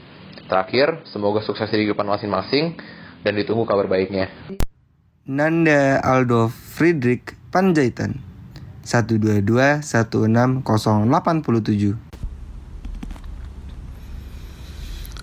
Terakhir, 0.47 1.03
semoga 1.11 1.43
sukses 1.43 1.67
di 1.69 1.83
kehidupan 1.83 2.07
masing-masing 2.07 2.79
dan 3.21 3.35
ditunggu 3.35 3.67
kabar 3.67 3.91
baiknya. 3.91 4.31
Nanda 5.27 5.99
Aldo 5.99 6.47
Friedrich 6.47 7.35
Panjaitan 7.51 8.23
122 8.87 9.43
16087 9.83 11.99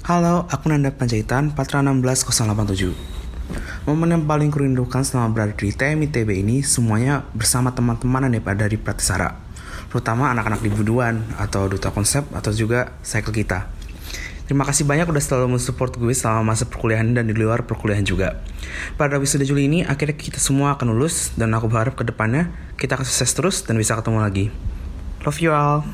Halo, 0.05 0.45
aku 0.53 0.69
Nanda 0.69 0.93
Panjaitan, 0.93 1.57
Patra 1.57 1.81
16087. 1.81 2.93
Momen 3.89 4.13
yang 4.13 4.29
paling 4.29 4.53
kurindukan 4.53 5.01
selama 5.01 5.33
berada 5.33 5.57
di 5.57 5.73
TMITB 5.73 6.45
ini 6.45 6.61
semuanya 6.61 7.25
bersama 7.33 7.73
teman-teman 7.73 8.29
yang 8.29 8.45
ada 8.45 8.69
di 8.69 8.77
Pratisara. 8.77 9.44
Terutama 9.95 10.35
anak-anak 10.35 10.59
di 10.59 10.75
Buduan 10.75 11.23
atau 11.39 11.71
Duta 11.71 11.95
Konsep 11.95 12.27
atau 12.35 12.51
juga 12.51 12.99
cycle 13.07 13.31
kita. 13.31 13.71
Terima 14.43 14.67
kasih 14.67 14.91
banyak 14.91 15.07
udah 15.07 15.23
selalu 15.23 15.55
mensupport 15.55 15.95
gue 15.95 16.11
selama 16.11 16.51
masa 16.51 16.67
perkuliahan 16.67 17.15
dan 17.15 17.31
di 17.31 17.35
luar 17.39 17.63
perkuliahan 17.63 18.03
juga. 18.03 18.43
Pada 18.99 19.23
wisuda 19.23 19.47
Juli 19.47 19.71
ini 19.71 19.87
akhirnya 19.87 20.19
kita 20.19 20.43
semua 20.43 20.75
akan 20.75 20.99
lulus 20.99 21.31
dan 21.39 21.55
aku 21.55 21.71
berharap 21.71 21.95
ke 21.95 22.03
depannya 22.03 22.51
kita 22.75 22.99
akan 22.99 23.07
sukses 23.07 23.31
terus 23.39 23.63
dan 23.63 23.79
bisa 23.79 23.95
ketemu 23.95 24.19
lagi. 24.19 24.51
Love 25.23 25.39
you 25.39 25.55
all. 25.55 25.87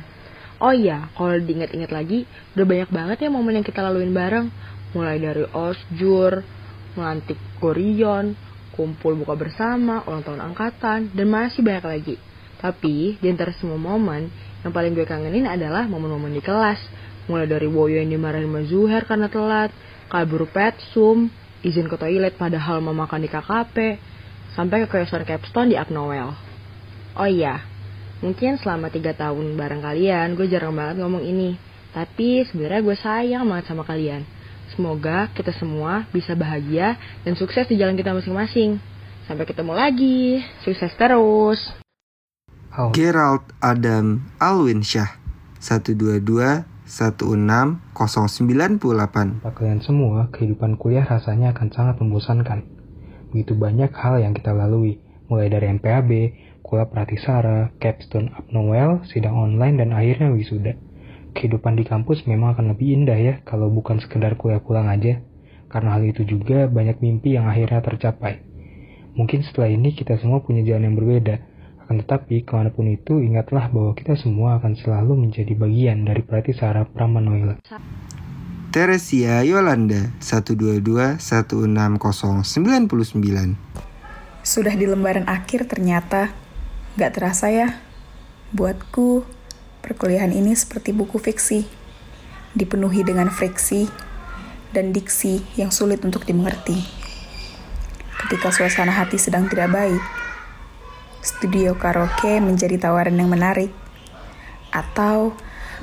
Oh 0.60 0.76
iya, 0.76 1.08
kalau 1.16 1.39
diingat-ingat 1.39 1.88
lagi, 1.88 2.28
udah 2.58 2.66
banyak 2.68 2.89
banget 2.91 3.18
ya 3.24 3.30
momen 3.32 3.62
yang 3.62 3.66
kita 3.66 3.80
laluin 3.80 4.12
bareng. 4.12 4.52
Mulai 4.91 5.22
dari 5.22 5.45
osjur, 5.47 6.43
melantik 7.00 7.39
gorion, 7.64 8.36
kumpul 8.76 9.16
buka 9.16 9.39
bersama, 9.39 10.04
ulang 10.04 10.26
tahun 10.26 10.41
angkatan, 10.52 11.16
dan 11.16 11.28
masih 11.32 11.64
banyak 11.64 11.86
lagi. 11.86 12.16
Tapi, 12.60 13.16
di 13.24 13.28
antara 13.32 13.56
semua 13.56 13.80
momen, 13.80 14.28
yang 14.60 14.76
paling 14.76 14.91
gue 14.91 15.08
kangenin 15.08 15.47
adalah 15.47 15.88
momen-momen 15.88 16.36
di 16.36 16.43
kelas. 16.43 16.80
Mulai 17.32 17.47
dari 17.47 17.70
Woyo 17.72 18.04
yang 18.04 18.12
dimarahin 18.12 18.52
sama 18.52 18.62
Zuher 18.68 19.04
karena 19.08 19.32
telat, 19.32 19.72
kabur 20.12 20.43
pet, 20.50 20.76
sum, 20.91 21.32
izin 21.64 21.88
ke 21.88 21.95
toilet 21.95 22.36
padahal 22.36 22.84
mau 22.84 22.91
makan 22.91 23.24
di 23.24 23.30
KKP, 23.32 23.76
sampai 24.54 24.86
ke 24.86 24.88
keyosan 24.89 25.26
capstone 25.26 25.74
di 25.74 25.78
Abnoel. 25.78 26.34
Oh 27.18 27.30
iya, 27.30 27.66
mungkin 28.24 28.62
selama 28.62 28.93
tiga 28.93 29.18
tahun 29.18 29.58
bareng 29.60 29.84
kalian, 29.84 30.38
gue 30.38 30.47
jarang 30.47 30.78
banget 30.78 31.02
ngomong 31.02 31.26
ini. 31.26 31.58
Tapi 31.89 32.45
sebenarnya 32.45 32.86
gue 32.86 32.97
sayang 32.97 33.50
banget 33.50 33.74
sama 33.74 33.82
kalian. 33.82 34.22
Semoga 34.78 35.34
kita 35.34 35.50
semua 35.58 36.06
bisa 36.14 36.38
bahagia 36.38 36.95
dan 37.26 37.34
sukses 37.34 37.66
di 37.66 37.76
jalan 37.76 37.97
kita 37.97 38.14
masing-masing. 38.14 38.78
Sampai 39.26 39.50
ketemu 39.50 39.74
lagi. 39.74 40.45
Sukses 40.62 40.93
terus. 40.93 41.60
Gerald 42.93 43.43
Adam 43.60 44.22
Alwin 44.38 44.86
Syah 44.86 45.18
122 45.58 46.22
16098 46.89 49.45
Pak 49.45 49.54
kalian 49.54 49.82
semua, 49.86 50.34
kehidupan 50.34 50.82
kuliah 50.82 51.06
rasanya 51.06 51.54
akan 51.54 51.70
sangat 51.70 52.02
membosankan. 52.02 52.78
Begitu 53.30 53.53
banyak 53.53 53.93
hal 53.93 54.21
yang 54.21 54.34
kita 54.34 54.53
lalui, 54.53 54.97
mulai 55.30 55.49
dari 55.49 55.69
MPAB, 55.69 56.09
kuliah 56.65 56.89
pratisara, 56.89 57.73
capstone 57.77 58.34
Noel, 58.49 59.05
sidang 59.09 59.38
online, 59.38 59.82
dan 59.82 59.93
akhirnya 59.93 60.34
wisuda. 60.34 60.73
Kehidupan 61.38 61.77
di 61.77 61.86
kampus 61.86 62.25
memang 62.25 62.57
akan 62.57 62.73
lebih 62.73 62.89
indah 62.93 63.17
ya 63.17 63.34
kalau 63.45 63.69
bukan 63.69 64.01
sekedar 64.01 64.34
kuliah 64.38 64.61
pulang 64.61 64.89
aja. 64.89 65.21
Karena 65.69 65.93
hal 65.93 66.09
itu 66.09 66.25
juga 66.25 66.65
banyak 66.65 66.97
mimpi 66.97 67.38
yang 67.38 67.45
akhirnya 67.45 67.86
tercapai. 67.86 68.41
Mungkin 69.13 69.45
setelah 69.45 69.69
ini 69.69 69.93
kita 69.93 70.17
semua 70.17 70.41
punya 70.41 70.65
jalan 70.65 70.89
yang 70.89 70.97
berbeda, 70.97 71.36
akan 71.89 72.05
tetapi, 72.05 72.45
ke 72.45 72.53
mana 72.53 72.69
pun 72.69 72.86
itu, 72.86 73.17
ingatlah 73.17 73.65
bahwa 73.73 73.97
kita 73.97 74.13
semua 74.13 74.61
akan 74.61 74.77
selalu 74.77 75.25
menjadi 75.25 75.57
bagian 75.57 76.05
dari 76.05 76.21
Pratisara 76.21 76.86
Pramanoila. 76.86 77.57
Teresia 78.70 79.41
Yolanda 79.41 80.13
122 80.22 81.17
16099 81.17 83.57
Sudah 84.45 84.74
di 84.78 84.86
lembaran 84.86 85.26
akhir 85.26 85.65
ternyata, 85.65 86.30
gak 86.93 87.17
terasa 87.17 87.49
ya. 87.49 87.82
Buatku, 88.53 89.26
perkuliahan 89.82 90.30
ini 90.30 90.53
seperti 90.53 90.93
buku 90.93 91.17
fiksi, 91.17 91.65
dipenuhi 92.53 93.01
dengan 93.01 93.34
friksi 93.34 93.89
dan 94.70 94.93
diksi 94.93 95.41
yang 95.57 95.74
sulit 95.74 96.05
untuk 96.05 96.30
dimengerti. 96.30 96.78
Ketika 98.22 98.53
suasana 98.53 98.93
hati 98.93 99.17
sedang 99.17 99.49
tidak 99.49 99.74
baik, 99.74 100.03
studio 101.26 101.74
karaoke 101.74 102.38
menjadi 102.38 102.78
tawaran 102.78 103.17
yang 103.17 103.34
menarik, 103.34 103.74
atau 104.70 105.34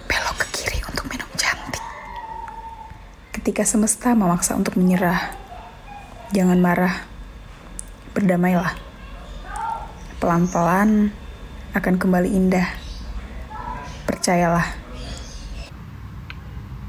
belok 0.06 0.36
ke 0.38 0.45
Ketika 3.46 3.62
semesta 3.62 4.10
memaksa 4.10 4.58
untuk 4.58 4.74
menyerah, 4.74 5.30
jangan 6.34 6.58
marah, 6.58 7.06
berdamailah. 8.10 8.74
Pelan-pelan 10.18 11.14
akan 11.70 11.94
kembali 11.94 12.26
indah. 12.26 12.66
Percayalah. 14.02 14.66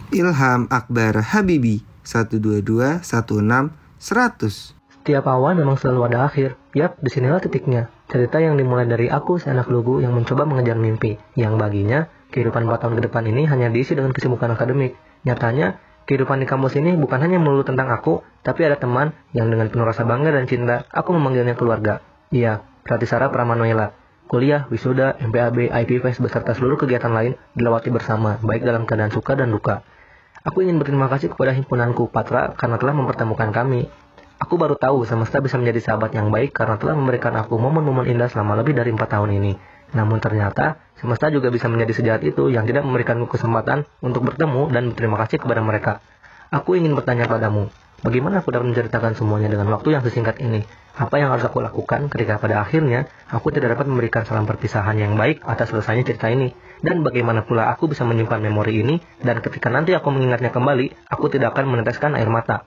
Ilham 0.09 0.65
Akbar 0.73 1.21
Habibi 1.29 1.85
122 2.01 3.05
16 3.05 3.05
100 3.05 4.97
Setiap 4.97 5.29
awal 5.29 5.53
memang 5.53 5.77
selalu 5.77 6.09
ada 6.09 6.25
akhir. 6.25 6.57
Yap, 6.73 6.97
di 6.97 7.13
sinilah 7.13 7.37
titiknya. 7.37 7.93
Cerita 8.09 8.41
yang 8.41 8.57
dimulai 8.57 8.89
dari 8.89 9.13
aku, 9.13 9.37
si 9.37 9.45
anak 9.45 9.69
lugu 9.69 10.01
yang 10.01 10.17
mencoba 10.17 10.49
mengejar 10.49 10.73
mimpi. 10.73 11.21
Yang 11.37 11.53
baginya, 11.61 12.09
kehidupan 12.33 12.65
4 12.65 12.81
tahun 12.81 12.93
ke 12.97 13.01
depan 13.13 13.29
ini 13.29 13.45
hanya 13.45 13.69
diisi 13.69 13.93
dengan 13.93 14.09
kesibukan 14.09 14.57
akademik. 14.57 14.97
Nyatanya, 15.21 15.85
kehidupan 16.07 16.39
di 16.39 16.47
kampus 16.47 16.79
ini 16.79 16.95
bukan 16.95 17.19
hanya 17.19 17.37
melulu 17.37 17.67
tentang 17.67 17.91
aku, 17.91 18.23
tapi 18.41 18.63
ada 18.63 18.79
teman 18.79 19.11
yang 19.35 19.51
dengan 19.51 19.67
penuh 19.67 19.83
rasa 19.83 20.07
bangga 20.07 20.31
dan 20.31 20.47
cinta, 20.47 20.87
aku 20.89 21.11
memanggilnya 21.11 21.59
keluarga. 21.59 21.99
Iya, 22.31 22.63
Pratisara 22.87 23.27
Pramanoela. 23.27 23.91
Kuliah, 24.27 24.67
wisuda, 24.67 25.15
MPAB, 25.23 25.71
IP 25.71 26.03
Fest, 26.03 26.19
beserta 26.19 26.51
seluruh 26.51 26.75
kegiatan 26.75 27.11
lain 27.11 27.39
dilewati 27.55 27.91
bersama, 27.91 28.39
baik 28.43 28.63
dalam 28.63 28.83
keadaan 28.83 29.11
suka 29.11 29.39
dan 29.39 29.51
duka. 29.51 29.83
Aku 30.43 30.63
ingin 30.63 30.79
berterima 30.79 31.11
kasih 31.11 31.31
kepada 31.31 31.51
himpunanku 31.51 32.07
Patra 32.07 32.55
karena 32.55 32.79
telah 32.79 32.95
mempertemukan 32.95 33.51
kami. 33.51 33.87
Aku 34.39 34.55
baru 34.55 34.79
tahu 34.79 35.03
semesta 35.03 35.43
bisa 35.43 35.59
menjadi 35.59 35.91
sahabat 35.91 36.15
yang 36.15 36.31
baik 36.31 36.55
karena 36.55 36.79
telah 36.79 36.95
memberikan 36.95 37.35
aku 37.35 37.59
momen-momen 37.59 38.07
indah 38.07 38.31
selama 38.31 38.59
lebih 38.59 38.75
dari 38.75 38.95
empat 38.95 39.15
tahun 39.15 39.35
ini. 39.43 39.76
Namun 39.95 40.19
ternyata, 40.19 40.81
semesta 40.99 41.31
juga 41.31 41.47
bisa 41.47 41.71
menjadi 41.71 41.93
sejahat 41.95 42.21
itu 42.27 42.51
yang 42.51 42.67
tidak 42.67 42.83
memberikanku 42.83 43.31
kesempatan 43.31 43.87
untuk 44.03 44.27
bertemu 44.27 44.67
dan 44.73 44.91
berterima 44.91 45.15
kasih 45.23 45.39
kepada 45.39 45.63
mereka. 45.63 46.03
Aku 46.51 46.75
ingin 46.75 46.95
bertanya 46.95 47.27
padamu, 47.27 47.71
bagaimana 48.03 48.39
aku 48.43 48.51
dapat 48.51 48.71
menceritakan 48.71 49.15
semuanya 49.15 49.51
dengan 49.51 49.67
waktu 49.71 49.95
yang 49.95 50.03
sesingkat 50.03 50.39
ini? 50.43 50.63
Apa 50.97 51.21
yang 51.21 51.29
harus 51.29 51.45
aku 51.45 51.61
lakukan 51.61 52.09
ketika 52.09 52.41
pada 52.41 52.65
akhirnya 52.65 53.05
aku 53.29 53.53
tidak 53.53 53.77
dapat 53.77 53.85
memberikan 53.85 54.25
salam 54.25 54.49
perpisahan 54.49 54.97
yang 54.97 55.13
baik 55.13 55.45
atas 55.45 55.69
selesainya 55.69 56.07
cerita 56.07 56.31
ini? 56.31 56.49
Dan 56.81 57.05
bagaimana 57.05 57.45
pula 57.45 57.69
aku 57.69 57.91
bisa 57.91 58.01
menyimpan 58.01 58.41
memori 58.41 58.81
ini 58.81 58.95
dan 59.21 59.37
ketika 59.45 59.69
nanti 59.69 59.93
aku 59.93 60.09
mengingatnya 60.09 60.49
kembali, 60.49 61.09
aku 61.09 61.29
tidak 61.29 61.53
akan 61.53 61.69
meneteskan 61.69 62.17
air 62.17 62.29
mata. 62.31 62.65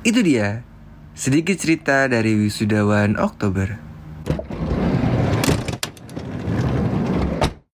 Itu 0.00 0.24
dia 0.24 0.64
sedikit 1.12 1.60
cerita 1.60 2.08
dari 2.08 2.32
wisudawan 2.32 3.20
Oktober. 3.20 3.76